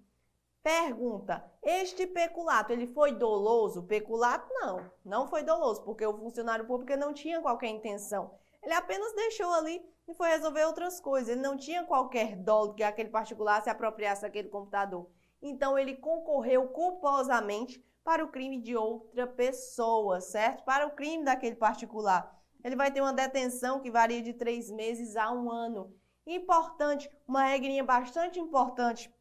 Pergunta: 0.63 1.43
este 1.63 2.07
peculato, 2.07 2.75
ele 2.75 2.87
foi 2.87 3.13
doloso? 3.13 3.85
Peculato 3.85 4.53
não, 4.53 4.93
não 5.03 5.27
foi 5.27 5.43
doloso, 5.43 5.83
porque 5.83 6.05
o 6.05 6.17
funcionário 6.19 6.67
público 6.67 6.95
não 6.99 7.15
tinha 7.15 7.41
qualquer 7.41 7.69
intenção. 7.69 8.39
Ele 8.63 8.75
apenas 8.75 9.15
deixou 9.15 9.53
ali 9.53 9.85
e 10.07 10.15
foi 10.15 10.29
resolver 10.29 10.65
outras 10.65 11.01
coisas. 11.01 11.31
Ele 11.31 11.41
não 11.41 11.57
tinha 11.57 11.85
qualquer 11.85 12.37
dolo 12.37 12.75
que 12.75 12.83
aquele 12.83 13.09
particular 13.11 13.63
se 13.63 13.71
apropriasse 13.71 14.23
daquele 14.23 14.49
computador. 14.49 15.11
Então 15.41 15.79
ele 15.79 15.97
concorreu 15.97 16.69
culposamente 16.69 17.85
para 18.05 18.25
o 18.25 18.29
crime 18.29 18.61
de 18.61 18.77
outra 18.77 19.27
pessoa, 19.27 20.21
certo? 20.21 20.65
Para 20.65 20.87
o 20.87 20.93
crime 20.93 21.25
daquele 21.25 21.57
particular. 21.57 22.41
Ele 22.65 22.77
vai 22.77 22.91
ter 22.91 23.01
uma 23.01 23.13
detenção 23.13 23.81
que 23.81 23.91
varia 23.91 24.23
de 24.23 24.33
três 24.33 24.71
meses 24.71 25.17
a 25.17 25.33
um 25.33 25.51
ano. 25.51 25.95
Importante, 26.25 27.11
uma 27.27 27.45
regrinha 27.45 27.83
bastante 27.83 28.39
importante, 28.39 29.13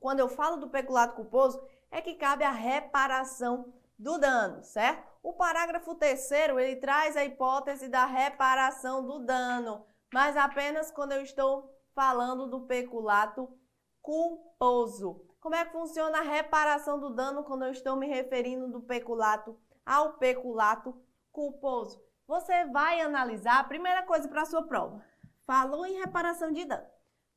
quando 0.00 0.20
eu 0.20 0.28
falo 0.28 0.56
do 0.56 0.70
peculato 0.70 1.14
culposo, 1.14 1.62
é 1.90 2.00
que 2.00 2.14
cabe 2.14 2.42
a 2.42 2.50
reparação 2.50 3.72
do 4.00 4.16
dano, 4.16 4.62
certo? 4.64 5.06
O 5.22 5.34
parágrafo 5.34 5.94
terceiro, 5.94 6.58
ele 6.58 6.76
traz 6.76 7.18
a 7.18 7.24
hipótese 7.24 7.86
da 7.86 8.06
reparação 8.06 9.04
do 9.04 9.18
dano, 9.18 9.84
mas 10.12 10.38
apenas 10.38 10.90
quando 10.90 11.12
eu 11.12 11.20
estou 11.20 11.70
falando 11.94 12.46
do 12.46 12.62
peculato 12.62 13.46
culposo. 14.00 15.22
Como 15.38 15.54
é 15.54 15.66
que 15.66 15.72
funciona 15.72 16.18
a 16.18 16.22
reparação 16.22 16.98
do 16.98 17.10
dano 17.10 17.44
quando 17.44 17.66
eu 17.66 17.72
estou 17.72 17.94
me 17.94 18.06
referindo 18.06 18.68
do 18.68 18.80
peculato 18.80 19.58
ao 19.84 20.14
peculato 20.14 20.98
culposo? 21.30 22.02
Você 22.26 22.64
vai 22.66 23.02
analisar 23.02 23.58
a 23.58 23.64
primeira 23.64 24.02
coisa 24.04 24.26
para 24.28 24.42
a 24.42 24.46
sua 24.46 24.62
prova. 24.62 25.04
Falou 25.46 25.84
em 25.84 25.98
reparação 25.98 26.50
de 26.52 26.64
dano. 26.64 26.86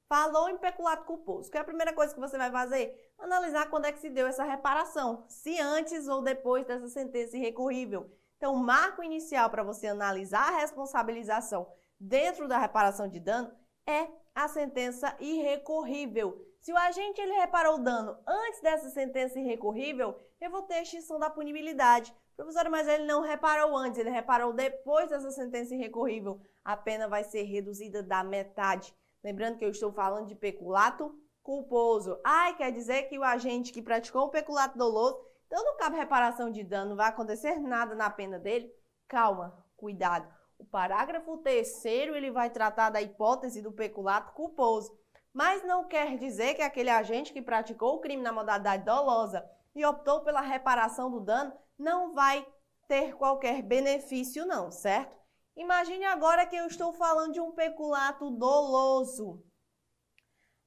Falou 0.07 0.49
em 0.49 0.57
peculato 0.57 1.05
culposo. 1.05 1.49
Que 1.49 1.57
é 1.57 1.61
a 1.61 1.65
primeira 1.65 1.93
coisa 1.93 2.13
que 2.13 2.19
você 2.19 2.37
vai 2.37 2.51
fazer? 2.51 3.11
Analisar 3.17 3.69
quando 3.69 3.85
é 3.85 3.91
que 3.91 3.99
se 3.99 4.09
deu 4.09 4.27
essa 4.27 4.43
reparação. 4.43 5.25
Se 5.27 5.59
antes 5.59 6.07
ou 6.07 6.21
depois 6.21 6.65
dessa 6.65 6.87
sentença 6.87 7.37
irrecorrível. 7.37 8.11
Então, 8.37 8.53
o 8.53 8.59
marco 8.59 9.01
inicial 9.01 9.49
para 9.49 9.63
você 9.63 9.87
analisar 9.87 10.49
a 10.49 10.59
responsabilização 10.59 11.65
dentro 11.99 12.47
da 12.47 12.57
reparação 12.57 13.07
de 13.07 13.19
dano 13.19 13.49
é 13.87 14.07
a 14.35 14.47
sentença 14.47 15.15
irrecorrível. 15.19 16.45
Se 16.59 16.71
o 16.71 16.77
agente 16.77 17.19
ele 17.21 17.33
reparou 17.33 17.75
o 17.75 17.83
dano 17.83 18.17
antes 18.27 18.61
dessa 18.61 18.89
sentença 18.89 19.39
irrecorrível, 19.39 20.17
eu 20.39 20.49
vou 20.49 20.61
ter 20.63 20.81
extinção 20.81 21.19
da 21.19 21.29
punibilidade. 21.29 22.13
Professor, 22.35 22.69
mas 22.69 22.87
ele 22.87 23.05
não 23.05 23.21
reparou 23.21 23.75
antes, 23.77 23.99
ele 23.99 24.09
reparou 24.09 24.53
depois 24.53 25.09
dessa 25.09 25.29
sentença 25.31 25.75
irrecorrível. 25.75 26.41
A 26.63 26.75
pena 26.75 27.07
vai 27.07 27.23
ser 27.23 27.43
reduzida 27.43 28.01
da 28.01 28.23
metade. 28.23 28.93
Lembrando 29.23 29.57
que 29.57 29.65
eu 29.65 29.69
estou 29.69 29.91
falando 29.91 30.27
de 30.27 30.35
peculato 30.35 31.17
culposo. 31.41 32.19
Ai, 32.23 32.55
quer 32.55 32.71
dizer 32.71 33.03
que 33.03 33.17
o 33.17 33.23
agente 33.23 33.71
que 33.71 33.81
praticou 33.81 34.23
o 34.23 34.29
peculato 34.29 34.77
doloso, 34.77 35.19
então 35.47 35.63
não 35.63 35.77
cabe 35.77 35.97
reparação 35.97 36.51
de 36.51 36.63
dano, 36.63 36.91
não 36.91 36.95
vai 36.97 37.09
acontecer 37.09 37.59
nada 37.59 37.95
na 37.95 38.09
pena 38.09 38.39
dele? 38.39 38.73
Calma, 39.07 39.57
cuidado. 39.77 40.27
O 40.57 40.65
parágrafo 40.65 41.37
terceiro 41.37 42.15
ele 42.15 42.31
vai 42.31 42.49
tratar 42.49 42.89
da 42.89 43.01
hipótese 43.01 43.61
do 43.61 43.71
peculato 43.71 44.33
culposo 44.33 44.97
mas 45.33 45.63
não 45.63 45.85
quer 45.85 46.17
dizer 46.17 46.53
que 46.53 46.61
aquele 46.61 46.91
agente 46.91 47.33
que 47.33 47.41
praticou 47.41 47.95
o 47.95 47.99
crime 47.99 48.21
na 48.21 48.31
modalidade 48.31 48.85
dolosa 48.85 49.43
e 49.75 49.83
optou 49.83 50.21
pela 50.21 50.41
reparação 50.41 51.09
do 51.09 51.19
dano 51.19 51.51
não 51.77 52.13
vai 52.13 52.45
ter 52.87 53.15
qualquer 53.15 53.63
benefício 53.63 54.45
não, 54.45 54.69
certo? 54.69 55.17
Imagine 55.55 56.05
agora 56.05 56.47
que 56.47 56.55
eu 56.55 56.65
estou 56.65 56.91
falando 56.93 57.33
de 57.33 57.39
um 57.39 57.51
peculato 57.51 58.31
doloso. 58.31 59.43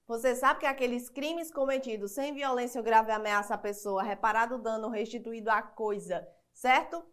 Você 0.06 0.36
sabe 0.36 0.60
que 0.60 0.66
aqueles 0.66 1.10
crimes 1.10 1.50
cometidos 1.50 2.12
sem 2.12 2.32
violência 2.32 2.78
ou 2.78 2.84
grave 2.84 3.10
ameaça 3.10 3.54
à 3.54 3.58
pessoa, 3.58 4.04
reparado 4.04 4.54
o 4.54 4.58
dano, 4.58 4.88
restituído 4.88 5.50
a 5.50 5.60
coisa, 5.60 6.26
certo? 6.54 7.04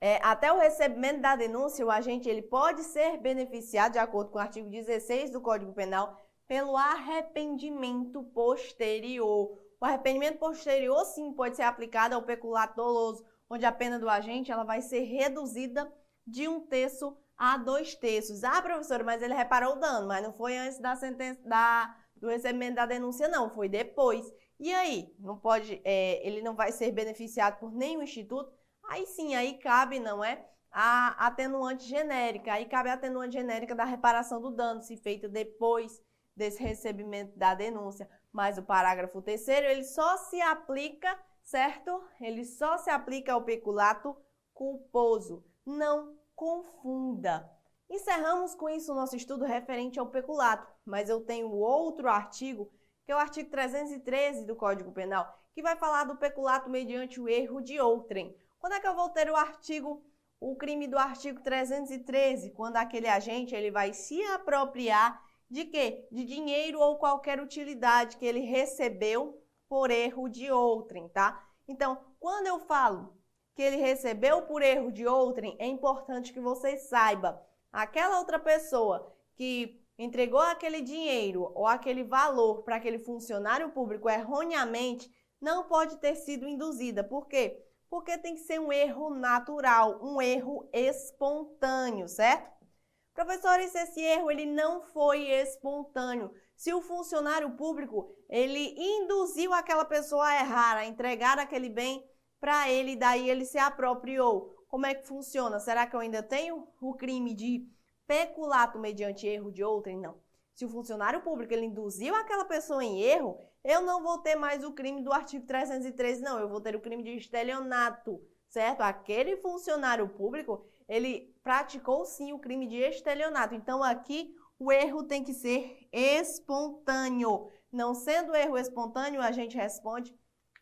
É, 0.00 0.20
até 0.22 0.52
o 0.52 0.58
recebimento 0.58 1.20
da 1.20 1.34
denúncia, 1.34 1.84
o 1.84 1.90
agente 1.90 2.28
ele 2.28 2.42
pode 2.42 2.84
ser 2.84 3.18
beneficiado, 3.18 3.94
de 3.94 3.98
acordo 3.98 4.30
com 4.30 4.38
o 4.38 4.40
artigo 4.40 4.70
16 4.70 5.32
do 5.32 5.40
Código 5.40 5.72
Penal, 5.72 6.16
pelo 6.46 6.76
arrependimento 6.76 8.22
posterior. 8.22 9.58
O 9.80 9.84
arrependimento 9.84 10.38
posterior, 10.38 11.04
sim, 11.04 11.32
pode 11.32 11.56
ser 11.56 11.62
aplicado 11.62 12.14
ao 12.14 12.22
peculato 12.22 12.76
doloso, 12.76 13.26
onde 13.50 13.66
a 13.66 13.72
pena 13.72 13.98
do 13.98 14.08
agente 14.08 14.52
ela 14.52 14.62
vai 14.62 14.80
ser 14.80 15.00
reduzida 15.00 15.92
de 16.28 16.46
um 16.48 16.60
terço 16.60 17.16
a 17.36 17.56
dois 17.56 17.94
terços. 17.94 18.42
Ah, 18.42 18.60
professor, 18.60 19.04
mas 19.04 19.22
ele 19.22 19.34
reparou 19.34 19.74
o 19.74 19.78
dano, 19.78 20.08
mas 20.08 20.22
não 20.22 20.32
foi 20.32 20.56
antes 20.58 20.78
da 20.80 20.96
sentença 20.96 21.40
da, 21.44 21.96
do 22.16 22.28
recebimento 22.28 22.74
da 22.74 22.86
denúncia, 22.86 23.28
não, 23.28 23.48
foi 23.48 23.68
depois. 23.68 24.26
E 24.58 24.72
aí, 24.74 25.14
não 25.20 25.38
pode, 25.38 25.80
é, 25.84 26.26
ele 26.26 26.42
não 26.42 26.54
vai 26.54 26.72
ser 26.72 26.90
beneficiado 26.90 27.58
por 27.60 27.72
nenhum 27.72 28.02
instituto? 28.02 28.52
Aí 28.88 29.06
sim, 29.06 29.34
aí 29.36 29.54
cabe, 29.58 30.00
não 30.00 30.24
é? 30.24 30.44
A 30.70 31.26
atenuante 31.26 31.84
genérica. 31.84 32.52
Aí 32.52 32.66
cabe 32.66 32.88
a 32.90 32.94
atenuante 32.94 33.34
genérica 33.34 33.74
da 33.74 33.84
reparação 33.84 34.40
do 34.40 34.50
dano, 34.50 34.82
se 34.82 34.96
feita 34.96 35.28
depois 35.28 36.02
desse 36.34 36.60
recebimento 36.62 37.38
da 37.38 37.54
denúncia. 37.54 38.08
Mas 38.32 38.58
o 38.58 38.62
parágrafo 38.62 39.22
terceiro, 39.22 39.66
ele 39.66 39.84
só 39.84 40.16
se 40.16 40.40
aplica, 40.40 41.16
certo? 41.42 42.02
Ele 42.20 42.44
só 42.44 42.78
se 42.78 42.90
aplica 42.90 43.32
ao 43.32 43.44
peculato 43.44 44.16
culposo. 44.52 45.44
Não 45.64 46.17
confunda. 46.38 47.50
Encerramos 47.90 48.54
com 48.54 48.68
isso 48.68 48.92
o 48.92 48.94
nosso 48.94 49.16
estudo 49.16 49.44
referente 49.44 49.98
ao 49.98 50.06
peculato, 50.06 50.72
mas 50.86 51.10
eu 51.10 51.20
tenho 51.20 51.50
outro 51.50 52.08
artigo, 52.08 52.70
que 53.04 53.10
é 53.10 53.16
o 53.16 53.18
artigo 53.18 53.50
313 53.50 54.46
do 54.46 54.54
Código 54.54 54.92
Penal, 54.92 55.26
que 55.52 55.60
vai 55.60 55.74
falar 55.74 56.04
do 56.04 56.16
peculato 56.16 56.70
mediante 56.70 57.20
o 57.20 57.28
erro 57.28 57.60
de 57.60 57.80
outrem. 57.80 58.36
Quando 58.60 58.74
é 58.74 58.80
que 58.80 58.86
eu 58.86 58.94
vou 58.94 59.08
ter 59.08 59.28
o 59.28 59.34
artigo, 59.34 60.00
o 60.38 60.54
crime 60.54 60.86
do 60.86 60.96
artigo 60.96 61.42
313? 61.42 62.52
Quando 62.52 62.76
aquele 62.76 63.08
agente 63.08 63.52
ele 63.52 63.72
vai 63.72 63.92
se 63.92 64.22
apropriar 64.26 65.20
de 65.50 65.64
quê? 65.64 66.06
De 66.12 66.24
dinheiro 66.24 66.78
ou 66.78 66.98
qualquer 66.98 67.40
utilidade 67.40 68.16
que 68.16 68.24
ele 68.24 68.40
recebeu 68.40 69.42
por 69.68 69.90
erro 69.90 70.28
de 70.28 70.48
outrem, 70.52 71.08
tá? 71.08 71.44
Então, 71.66 72.00
quando 72.20 72.46
eu 72.46 72.60
falo 72.60 73.17
que 73.58 73.62
ele 73.64 73.78
recebeu 73.78 74.42
por 74.42 74.62
erro 74.62 74.92
de 74.92 75.04
outrem, 75.04 75.56
é 75.58 75.66
importante 75.66 76.32
que 76.32 76.38
você 76.38 76.76
saiba. 76.76 77.44
Aquela 77.72 78.20
outra 78.20 78.38
pessoa 78.38 79.12
que 79.34 79.84
entregou 79.98 80.38
aquele 80.38 80.80
dinheiro 80.80 81.50
ou 81.56 81.66
aquele 81.66 82.04
valor 82.04 82.62
para 82.62 82.76
aquele 82.76 83.00
funcionário 83.00 83.70
público 83.70 84.08
erroneamente, 84.08 85.12
não 85.40 85.64
pode 85.64 85.96
ter 85.96 86.14
sido 86.14 86.46
induzida. 86.46 87.02
Por 87.02 87.26
quê? 87.26 87.60
Porque 87.90 88.16
tem 88.16 88.36
que 88.36 88.42
ser 88.42 88.60
um 88.60 88.72
erro 88.72 89.10
natural, 89.10 89.98
um 90.04 90.22
erro 90.22 90.70
espontâneo, 90.72 92.06
certo? 92.06 92.64
Professores, 93.12 93.74
esse 93.74 94.00
erro 94.00 94.30
ele 94.30 94.46
não 94.46 94.82
foi 94.82 95.32
espontâneo. 95.32 96.30
Se 96.54 96.72
o 96.72 96.80
funcionário 96.80 97.56
público 97.56 98.08
ele 98.28 98.76
induziu 98.78 99.52
aquela 99.52 99.84
pessoa 99.84 100.24
a 100.28 100.40
errar, 100.42 100.76
a 100.76 100.86
entregar 100.86 101.40
aquele 101.40 101.68
bem 101.68 102.08
para 102.40 102.70
ele, 102.70 102.96
daí 102.96 103.28
ele 103.28 103.44
se 103.44 103.58
apropriou. 103.58 104.54
Como 104.68 104.86
é 104.86 104.94
que 104.94 105.06
funciona? 105.06 105.58
Será 105.58 105.86
que 105.86 105.96
eu 105.96 106.00
ainda 106.00 106.22
tenho 106.22 106.68
o 106.80 106.94
crime 106.94 107.34
de 107.34 107.66
peculato 108.06 108.78
mediante 108.78 109.26
erro 109.26 109.50
de 109.50 109.64
outrem? 109.64 109.98
Não. 109.98 110.20
Se 110.54 110.64
o 110.64 110.68
funcionário 110.68 111.22
público 111.22 111.54
ele 111.54 111.66
induziu 111.66 112.14
aquela 112.14 112.44
pessoa 112.44 112.84
em 112.84 113.00
erro, 113.00 113.38
eu 113.64 113.80
não 113.80 114.02
vou 114.02 114.18
ter 114.18 114.34
mais 114.34 114.64
o 114.64 114.72
crime 114.72 115.02
do 115.02 115.12
artigo 115.12 115.46
313, 115.46 116.22
não. 116.22 116.38
Eu 116.38 116.48
vou 116.48 116.60
ter 116.60 116.74
o 116.74 116.80
crime 116.80 117.02
de 117.02 117.16
estelionato, 117.16 118.20
certo? 118.48 118.80
Aquele 118.80 119.36
funcionário 119.36 120.08
público, 120.08 120.64
ele 120.88 121.34
praticou 121.42 122.04
sim 122.04 122.32
o 122.32 122.38
crime 122.38 122.66
de 122.66 122.76
estelionato. 122.76 123.54
Então 123.54 123.82
aqui 123.82 124.34
o 124.58 124.72
erro 124.72 125.04
tem 125.04 125.22
que 125.22 125.32
ser 125.32 125.88
espontâneo. 125.92 127.48
Não 127.70 127.94
sendo 127.94 128.34
erro 128.34 128.58
espontâneo, 128.58 129.20
a 129.20 129.30
gente 129.30 129.56
responde 129.56 130.14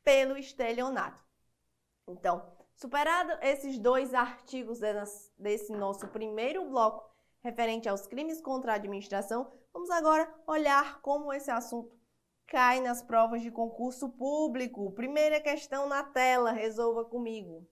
pelo 0.05 0.37
estelionato. 0.37 1.26
Então, 2.09 2.47
superado 2.75 3.33
esses 3.43 3.79
dois 3.79 4.15
artigos 4.15 4.81
desse 5.39 5.73
nosso 5.73 6.07
primeiro 6.09 6.69
bloco 6.69 7.11
referente 7.41 7.89
aos 7.89 8.07
crimes 8.07 8.41
contra 8.41 8.73
a 8.73 8.77
administração, 8.77 9.53
vamos 9.73 9.91
agora 9.91 10.33
olhar 10.47 11.01
como 11.01 11.33
esse 11.33 11.51
assunto 11.51 11.97
cai 12.47 12.81
nas 12.81 13.03
provas 13.03 13.43
de 13.43 13.51
concurso 13.51 14.09
público. 14.09 14.93
Primeira 14.93 15.41
questão 15.41 15.89
na 15.89 16.03
tela, 16.03 16.53
resolva 16.53 17.05
comigo. 17.05 17.69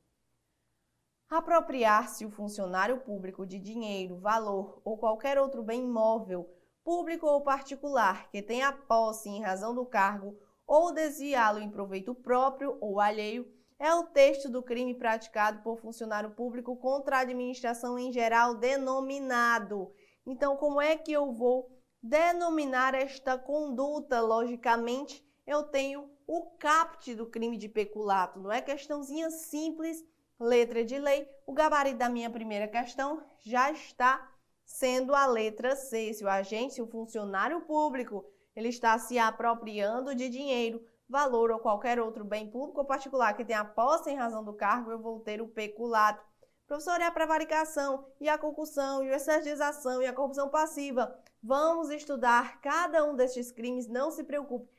Apropriar-se 1.28 2.26
o 2.26 2.30
funcionário 2.30 3.00
público 3.00 3.46
de 3.46 3.58
dinheiro, 3.58 4.18
valor 4.18 4.80
ou 4.84 4.98
qualquer 4.98 5.38
outro 5.38 5.62
bem 5.62 5.84
imóvel, 5.84 6.48
público 6.82 7.26
ou 7.26 7.42
particular, 7.42 8.28
que 8.30 8.42
tenha 8.42 8.72
posse 8.72 9.28
em 9.28 9.42
razão 9.42 9.74
do 9.74 9.86
cargo 9.86 10.38
ou 10.66 10.92
desviá-lo 10.92 11.60
em 11.60 11.70
proveito 11.70 12.14
próprio 12.14 12.76
ou 12.80 13.00
alheio, 13.00 13.50
é 13.78 13.92
o 13.94 14.04
texto 14.04 14.48
do 14.48 14.62
crime 14.62 14.94
praticado 14.94 15.62
por 15.62 15.78
funcionário 15.78 16.30
público 16.30 16.76
contra 16.76 17.16
a 17.18 17.20
administração 17.20 17.98
em 17.98 18.12
geral 18.12 18.54
denominado. 18.54 19.92
Então, 20.26 20.56
como 20.56 20.80
é 20.80 20.96
que 20.96 21.12
eu 21.12 21.32
vou 21.32 21.70
denominar 22.02 22.94
esta 22.94 23.36
conduta? 23.36 24.20
Logicamente, 24.20 25.24
eu 25.46 25.64
tenho 25.64 26.10
o 26.26 26.56
caput 26.58 27.14
do 27.14 27.26
crime 27.26 27.58
de 27.58 27.68
peculato, 27.68 28.40
não 28.40 28.50
é 28.50 28.62
questãozinha 28.62 29.30
simples, 29.30 30.02
letra 30.40 30.84
de 30.84 30.98
lei. 30.98 31.28
O 31.46 31.52
gabarito 31.52 31.98
da 31.98 32.08
minha 32.08 32.30
primeira 32.30 32.66
questão 32.66 33.22
já 33.40 33.70
está 33.70 34.30
sendo 34.64 35.14
a 35.14 35.26
letra 35.26 35.76
C. 35.76 36.12
Se 36.14 36.24
o 36.24 36.28
agente, 36.28 36.74
se 36.74 36.82
o 36.82 36.86
funcionário 36.86 37.60
público, 37.62 38.24
ele 38.56 38.68
está 38.68 38.98
se 38.98 39.18
apropriando 39.18 40.14
de 40.14 40.28
dinheiro 40.28 40.82
valor 41.08 41.50
ou 41.50 41.58
qualquer 41.58 42.00
outro 42.00 42.24
bem 42.24 42.50
público 42.50 42.80
ou 42.80 42.86
particular 42.86 43.34
que 43.34 43.44
tenha 43.44 43.64
posse 43.64 44.10
em 44.10 44.16
razão 44.16 44.44
do 44.44 44.54
cargo, 44.54 44.90
eu 44.90 44.98
vou 44.98 45.20
ter 45.20 45.40
o 45.40 45.48
peculato. 45.48 46.24
Professor, 46.66 47.00
é 47.00 47.04
a 47.04 47.10
prevaricação, 47.10 48.06
e 48.20 48.28
a 48.28 48.38
concussão, 48.38 49.04
e 49.04 49.12
a 49.12 49.16
exercização, 49.16 50.00
e 50.00 50.06
a 50.06 50.12
corrupção 50.14 50.48
passiva. 50.48 51.14
Vamos 51.42 51.90
estudar 51.90 52.60
cada 52.62 53.04
um 53.04 53.14
destes 53.14 53.52
crimes, 53.52 53.86
não 53.86 54.10
se 54.10 54.24
preocupe. 54.24 54.72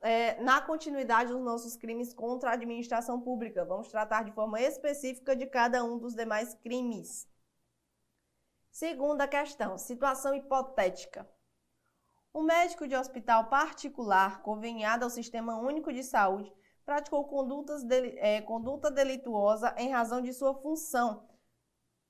É, 0.00 0.40
na 0.42 0.60
continuidade 0.60 1.32
dos 1.32 1.42
nossos 1.42 1.76
crimes 1.76 2.12
contra 2.12 2.50
a 2.50 2.52
administração 2.52 3.20
pública. 3.20 3.64
Vamos 3.64 3.88
tratar 3.88 4.22
de 4.22 4.32
forma 4.32 4.60
específica 4.60 5.34
de 5.34 5.46
cada 5.46 5.82
um 5.82 5.98
dos 5.98 6.14
demais 6.14 6.54
crimes. 6.54 7.26
Segunda 8.70 9.26
questão, 9.26 9.78
situação 9.78 10.34
hipotética. 10.34 11.26
Um 12.36 12.42
médico 12.42 12.88
de 12.88 12.96
hospital 12.96 13.44
particular 13.44 14.42
conveniado 14.42 15.04
ao 15.04 15.10
Sistema 15.10 15.56
Único 15.56 15.92
de 15.92 16.02
Saúde 16.02 16.52
praticou 16.84 17.24
é, 18.16 18.40
conduta 18.40 18.90
delituosa 18.90 19.72
em 19.78 19.92
razão 19.92 20.20
de 20.20 20.32
sua 20.32 20.52
função, 20.52 21.28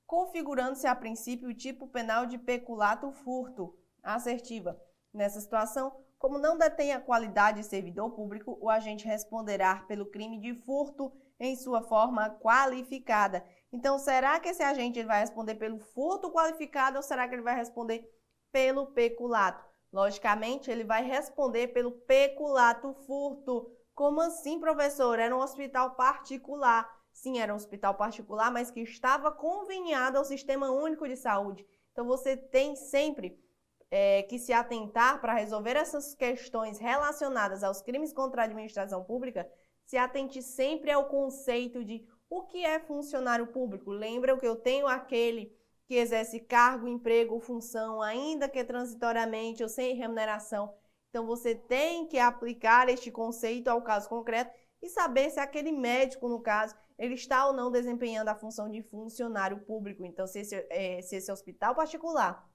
configurando-se 0.07 0.87
a 0.87 0.97
princípio 0.97 1.51
o 1.51 1.55
tipo 1.55 1.87
penal 1.89 2.25
de 2.25 2.39
peculato 2.39 3.13
furto 3.13 3.79
assertiva. 4.03 4.81
Nessa 5.13 5.43
situação, 5.43 5.95
como 6.19 6.39
não 6.39 6.57
detém 6.57 6.95
a 6.95 7.01
qualidade 7.03 7.61
de 7.61 7.67
servidor 7.67 8.13
público, 8.13 8.57
o 8.63 8.71
agente 8.71 9.07
responderá 9.07 9.85
pelo 9.87 10.07
crime 10.07 10.41
de 10.41 10.55
furto 10.55 11.13
em 11.39 11.55
sua 11.55 11.83
forma 11.83 12.31
qualificada. 12.41 13.45
Então, 13.71 13.99
será 13.99 14.41
que 14.41 14.49
esse 14.49 14.63
agente 14.63 15.03
vai 15.03 15.21
responder 15.21 15.57
pelo 15.57 15.79
furto 15.79 16.33
qualificado 16.33 16.97
ou 16.97 17.03
será 17.03 17.29
que 17.29 17.35
ele 17.35 17.43
vai 17.43 17.55
responder 17.55 18.11
pelo 18.51 18.87
peculato? 18.87 19.74
Logicamente, 19.95 20.73
ele 20.73 20.83
vai 20.83 21.05
responder 21.05 21.69
pelo 21.69 21.93
peculato 21.93 22.93
furto. 23.07 23.71
Como 23.95 24.21
assim, 24.21 24.59
professor? 24.59 25.21
Era 25.21 25.37
um 25.37 25.39
hospital 25.39 25.95
particular. 25.95 26.93
Sim, 27.13 27.39
era 27.39 27.53
um 27.53 27.57
hospital 27.57 27.95
particular, 27.95 28.51
mas 28.51 28.73
que 28.73 28.81
estava 28.81 29.31
conveniado 29.31 30.19
ao 30.19 30.25
Sistema 30.25 30.69
Único 30.69 31.07
de 31.07 31.17
Saúde. 31.17 31.65
Então, 31.93 32.05
você 32.05 32.37
tem 32.37 32.75
sempre 32.75 33.39
é, 33.89 34.25
que 34.25 34.37
se 34.37 34.53
atentar 34.53 35.21
para 35.21 35.33
resolver 35.33 35.77
essas 35.77 36.13
questões 36.13 36.81
relacionadas 36.81 37.63
aos 37.63 37.81
crimes 37.81 38.13
contra 38.13 38.43
a 38.43 38.47
administração 38.47 39.05
pública, 39.05 39.49
se 39.85 39.97
atente 39.97 40.43
sempre 40.43 40.91
ao 40.91 41.05
conceito 41.05 41.85
de 41.85 42.05
o 42.29 42.43
que 42.43 42.65
é 42.65 42.81
funcionário 42.81 43.47
público. 43.47 43.93
Lembra 43.93 44.37
que 44.37 44.45
eu 44.45 44.57
tenho 44.57 44.89
aquele 44.89 45.57
que 45.87 45.95
exerce 45.95 46.41
cargo, 46.41 46.89
emprego 46.89 47.35
ou 47.35 47.41
função, 47.41 48.01
ainda 48.01 48.49
que 48.49 48.65
transitoriamente 48.65 49.63
ou 49.63 49.69
sem 49.69 49.95
remuneração. 49.95 50.75
Então 51.11 51.27
você 51.27 51.55
tem 51.55 52.07
que 52.07 52.19
aplicar 52.19 52.89
este 52.89 53.11
conceito 53.11 53.69
ao 53.69 53.83
caso 53.83 54.09
concreto 54.09 54.53
e 54.83 54.89
saber 54.89 55.31
se 55.31 55.41
aquele 55.41 55.73
médico, 55.73 56.29
no 56.29 56.41
caso, 56.41 56.75
ele 56.99 57.15
está 57.15 57.47
ou 57.47 57.53
não 57.53 57.71
desempenhando 57.71 58.29
a 58.29 58.35
função 58.35 58.71
de 58.71 58.83
funcionário 58.83 59.61
público. 59.61 60.05
Então, 60.05 60.27
se 60.27 60.41
esse, 60.41 60.67
é, 60.71 61.01
se 61.03 61.17
esse 61.17 61.31
hospital 61.31 61.75
particular 61.75 62.47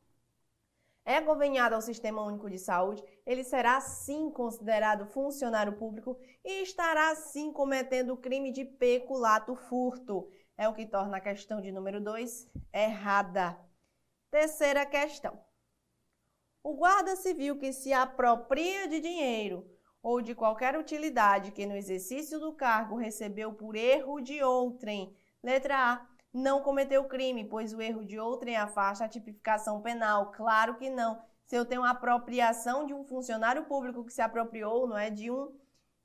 é 1.06 1.20
conveniado 1.22 1.74
ao 1.74 1.82
Sistema 1.82 2.22
Único 2.22 2.50
de 2.50 2.60
Saúde, 2.60 3.04
ele 3.26 3.44
será 3.44 3.82
sim 3.82 4.30
considerado 4.30 5.08
funcionário 5.08 5.74
público 5.74 6.20
e 6.46 6.62
estará 6.62 7.16
sim 7.16 7.52
cometendo 7.52 8.14
o 8.14 8.18
crime 8.18 8.52
de 8.52 8.64
peculato 8.64 9.56
furto 9.56 10.30
é 10.60 10.68
o 10.68 10.74
que 10.74 10.86
torna 10.86 11.16
a 11.16 11.22
questão 11.22 11.62
de 11.62 11.72
número 11.72 12.02
2 12.02 12.52
errada. 12.74 13.58
Terceira 14.30 14.86
questão. 14.86 15.40
O 16.62 16.74
guarda 16.74 17.16
civil 17.16 17.58
que 17.58 17.72
se 17.72 17.94
apropria 17.94 18.86
de 18.86 19.00
dinheiro 19.00 19.66
ou 20.04 20.22
de 20.22 20.36
qualquer 20.36 20.78
utilidade 20.78 21.52
que 21.52 21.66
no 21.66 21.78
exercício 21.78 22.42
do 22.42 22.52
cargo 22.52 22.98
recebeu 22.98 23.54
por 23.54 23.74
erro 23.74 24.20
de 24.20 24.44
outrem. 24.44 25.16
Letra 25.42 25.94
A. 25.94 26.06
Não 26.34 26.62
cometeu 26.62 27.06
crime, 27.06 27.46
pois 27.46 27.74
o 27.74 27.82
erro 27.82 28.04
de 28.04 28.20
outrem 28.20 28.58
afasta 28.58 29.06
a 29.06 29.10
tipificação 29.10 29.82
penal. 29.82 30.30
Claro 30.34 30.76
que 30.76 30.90
não. 30.90 31.24
Se 31.46 31.56
eu 31.56 31.66
tenho 31.66 31.86
apropriação 31.86 32.86
de 32.86 32.94
um 32.94 33.06
funcionário 33.06 33.64
público 33.64 34.04
que 34.04 34.12
se 34.12 34.22
apropriou, 34.22 34.86
não 34.86 34.98
é 34.98 35.10
de 35.10 35.32
um 35.32 35.58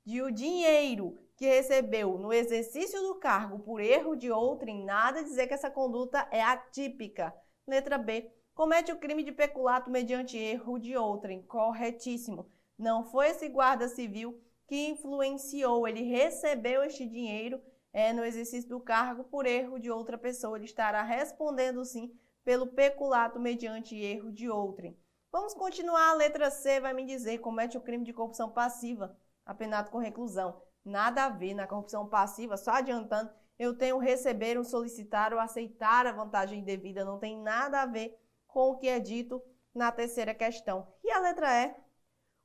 de 0.05 0.21
o 0.21 0.31
dinheiro 0.31 1.19
que 1.35 1.45
recebeu 1.45 2.17
no 2.17 2.31
exercício 2.31 3.01
do 3.01 3.15
cargo 3.15 3.59
por 3.59 3.81
erro 3.81 4.15
de 4.15 4.31
outrem, 4.31 4.85
nada 4.85 5.23
dizer 5.23 5.47
que 5.47 5.53
essa 5.53 5.69
conduta 5.69 6.27
é 6.31 6.41
atípica. 6.41 7.35
Letra 7.67 7.97
B. 7.97 8.31
Comete 8.53 8.91
o 8.91 8.97
crime 8.97 9.21
de 9.21 9.33
peculato 9.33 9.89
mediante 9.89 10.37
erro 10.37 10.79
de 10.79 10.95
outrem. 10.95 11.41
Corretíssimo. 11.43 12.49
Não 12.77 13.03
foi 13.03 13.29
esse 13.29 13.49
guarda 13.49 13.89
civil 13.89 14.41
que 14.67 14.87
influenciou, 14.87 15.87
ele 15.87 16.01
recebeu 16.01 16.83
este 16.83 17.05
dinheiro 17.05 17.61
é, 17.93 18.11
no 18.11 18.25
exercício 18.25 18.69
do 18.69 18.79
cargo 18.79 19.23
por 19.25 19.45
erro 19.45 19.79
de 19.79 19.91
outra 19.91 20.17
pessoa. 20.17 20.57
Ele 20.57 20.65
estará 20.65 21.03
respondendo 21.03 21.83
sim 21.85 22.17
pelo 22.43 22.67
peculato 22.67 23.39
mediante 23.39 23.95
erro 23.95 24.31
de 24.31 24.49
outrem. 24.49 24.97
Vamos 25.31 25.53
continuar. 25.53 26.11
A 26.11 26.15
letra 26.15 26.49
C 26.49 26.79
vai 26.79 26.93
me 26.93 27.05
dizer: 27.05 27.39
comete 27.39 27.77
o 27.77 27.81
crime 27.81 28.03
de 28.03 28.13
corrupção 28.13 28.49
passiva, 28.49 29.17
apenado 29.45 29.91
com 29.91 29.97
reclusão. 29.97 30.61
Nada 30.85 31.25
a 31.25 31.29
ver 31.29 31.53
na 31.53 31.67
corrupção 31.67 32.07
passiva, 32.07 32.55
só 32.55 32.71
adiantando, 32.71 33.31
eu 33.57 33.75
tenho 33.75 33.97
receber, 33.97 34.57
um 34.57 34.63
solicitar 34.63 35.33
ou 35.33 35.39
aceitar 35.39 36.05
a 36.05 36.11
vantagem 36.11 36.63
devida, 36.63 37.03
não 37.03 37.17
tem 37.17 37.41
nada 37.41 37.81
a 37.81 37.85
ver 37.85 38.17
com 38.47 38.69
o 38.69 38.77
que 38.77 38.87
é 38.87 38.99
dito 38.99 39.41
na 39.73 39.91
terceira 39.91 40.33
questão. 40.33 40.87
E 41.03 41.11
a 41.11 41.19
letra 41.19 41.49
E? 41.65 41.75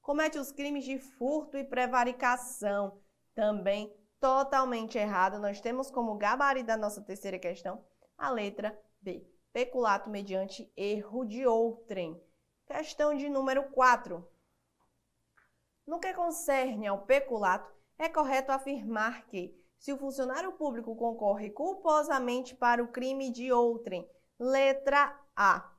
Comete 0.01 0.39
os 0.39 0.51
crimes 0.51 0.85
de 0.85 0.99
furto 0.99 1.57
e 1.57 1.65
prevaricação. 1.65 2.99
Também 3.35 3.95
Totalmente 4.21 4.99
errado. 4.99 5.39
Nós 5.39 5.63
temos 5.63 5.91
como 5.91 6.19
gabarito 6.19 6.67
da 6.67 6.77
nossa 6.77 7.01
terceira 7.01 7.39
questão 7.39 7.83
a 8.19 8.31
letra 8.31 8.79
B. 9.01 9.27
Peculato 9.51 10.11
mediante 10.11 10.71
erro 10.77 11.25
de 11.25 11.47
outrem. 11.47 12.23
Questão 12.67 13.17
de 13.17 13.31
número 13.31 13.71
4. 13.71 14.23
No 15.87 15.99
que 15.99 16.13
concerne 16.13 16.87
ao 16.87 16.99
peculato, 16.99 17.73
é 18.01 18.09
correto 18.09 18.51
afirmar 18.51 19.27
que, 19.27 19.55
se 19.79 19.93
o 19.93 19.99
funcionário 19.99 20.53
público 20.53 20.97
concorre 20.97 21.51
culposamente 21.51 22.55
para 22.55 22.83
o 22.83 22.89
crime 22.89 23.31
de 23.31 23.53
outrem, 23.53 24.09
letra 24.39 25.15
A, 25.37 25.71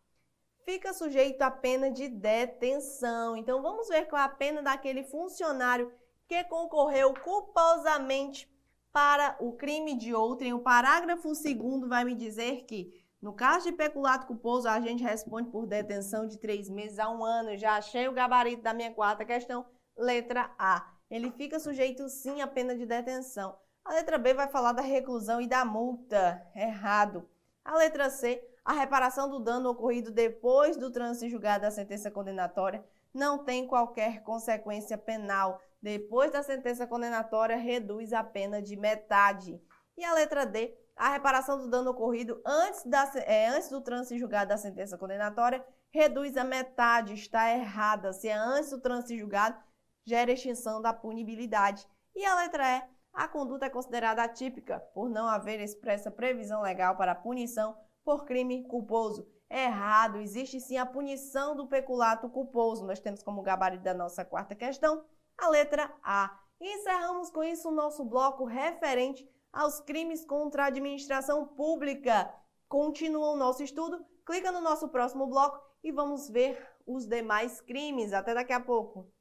fica 0.63 0.93
sujeito 0.93 1.41
à 1.41 1.49
pena 1.49 1.89
de 1.89 2.07
detenção. 2.07 3.35
Então 3.35 3.59
vamos 3.63 3.87
ver 3.87 4.05
qual 4.05 4.21
é 4.21 4.25
a 4.25 4.29
pena 4.29 4.61
daquele 4.61 5.03
funcionário 5.03 5.91
que 6.27 6.43
concorreu 6.43 7.11
culposamente 7.15 8.47
para 8.91 9.35
o 9.39 9.53
crime 9.53 9.97
de 9.97 10.13
outrem. 10.13 10.53
O 10.53 10.59
parágrafo 10.59 11.27
2 11.27 11.87
vai 11.89 12.05
me 12.05 12.13
dizer 12.13 12.65
que, 12.65 13.03
no 13.19 13.33
caso 13.33 13.65
de 13.65 13.75
peculato 13.75 14.27
culposo, 14.27 14.67
a 14.67 14.79
gente 14.79 15.03
responde 15.03 15.49
por 15.49 15.65
detenção 15.65 16.27
de 16.27 16.37
três 16.37 16.69
meses 16.69 16.99
a 16.99 17.09
um 17.09 17.23
ano. 17.23 17.57
Já 17.57 17.77
achei 17.77 18.07
o 18.07 18.13
gabarito 18.13 18.61
da 18.61 18.75
minha 18.75 18.93
quarta 18.93 19.25
questão, 19.25 19.65
letra 19.97 20.53
A. 20.59 21.00
Ele 21.11 21.29
fica 21.29 21.59
sujeito 21.59 22.09
sim 22.09 22.41
à 22.41 22.47
pena 22.47 22.75
de 22.75 22.87
detenção. 22.87 23.55
A 23.85 23.93
letra 23.93 24.17
B 24.17 24.33
vai 24.33 24.47
falar 24.47 24.71
da 24.71 24.81
reclusão 24.81 25.39
e 25.39 25.47
da 25.47 25.63
multa. 25.63 26.41
Errado. 26.55 27.29
A 27.63 27.75
letra 27.77 28.09
C 28.09 28.41
a 28.63 28.73
reparação 28.73 29.27
do 29.27 29.39
dano 29.39 29.69
ocorrido 29.69 30.11
depois 30.11 30.77
do 30.77 30.91
trânsito 30.91 31.29
julgado 31.29 31.63
da 31.63 31.71
sentença 31.71 32.11
condenatória 32.11 32.83
não 33.13 33.43
tem 33.43 33.67
qualquer 33.67 34.23
consequência 34.23 34.97
penal. 34.97 35.59
Depois 35.81 36.31
da 36.31 36.43
sentença 36.43 36.85
condenatória, 36.85 37.57
reduz 37.57 38.13
a 38.13 38.23
pena 38.23 38.61
de 38.61 38.75
metade. 38.75 39.59
E 39.97 40.05
a 40.05 40.13
letra 40.13 40.45
D, 40.45 40.77
a 40.95 41.09
reparação 41.09 41.57
do 41.57 41.67
dano 41.67 41.89
ocorrido 41.89 42.39
antes, 42.45 42.85
da, 42.85 43.11
é, 43.25 43.47
antes 43.47 43.69
do 43.69 43.81
trânsito 43.81 44.19
julgado 44.19 44.49
da 44.49 44.57
sentença 44.57 44.97
condenatória 44.97 45.65
reduz 45.89 46.37
a 46.37 46.43
metade. 46.43 47.13
Está 47.13 47.51
errada. 47.51 48.13
Se 48.13 48.29
é 48.29 48.33
antes 48.33 48.69
do 48.69 48.79
trânsito 48.79 49.17
julgado, 49.17 49.57
gera 50.05 50.31
extinção 50.31 50.81
da 50.81 50.93
punibilidade. 50.93 51.87
E 52.15 52.25
a 52.25 52.35
letra 52.35 52.65
E, 52.67 52.83
a 53.13 53.27
conduta 53.27 53.65
é 53.65 53.69
considerada 53.69 54.23
atípica 54.23 54.79
por 54.93 55.09
não 55.09 55.27
haver 55.27 55.59
expressa 55.59 56.09
previsão 56.09 56.61
legal 56.61 56.95
para 56.95 57.15
punição 57.15 57.77
por 58.03 58.25
crime 58.25 58.63
culposo. 58.63 59.27
É 59.49 59.65
errado, 59.65 60.21
existe 60.21 60.61
sim 60.61 60.77
a 60.77 60.85
punição 60.85 61.55
do 61.55 61.67
peculato 61.67 62.29
culposo. 62.29 62.85
Nós 62.85 63.01
temos 63.01 63.21
como 63.21 63.41
gabarito 63.41 63.83
da 63.83 63.93
nossa 63.93 64.23
quarta 64.23 64.55
questão 64.55 65.03
a 65.37 65.49
letra 65.49 65.93
A. 66.03 66.39
Encerramos 66.59 67.29
com 67.31 67.43
isso 67.43 67.67
o 67.67 67.73
nosso 67.73 68.05
bloco 68.05 68.45
referente 68.45 69.27
aos 69.51 69.81
crimes 69.81 70.23
contra 70.23 70.63
a 70.63 70.67
administração 70.67 71.45
pública. 71.45 72.33
Continua 72.69 73.31
o 73.31 73.35
nosso 73.35 73.61
estudo, 73.61 74.05
clica 74.25 74.51
no 74.51 74.61
nosso 74.61 74.87
próximo 74.87 75.27
bloco 75.27 75.59
e 75.83 75.91
vamos 75.91 76.29
ver 76.29 76.57
os 76.85 77.05
demais 77.05 77.59
crimes. 77.59 78.13
Até 78.13 78.33
daqui 78.33 78.53
a 78.53 78.59
pouco. 78.59 79.11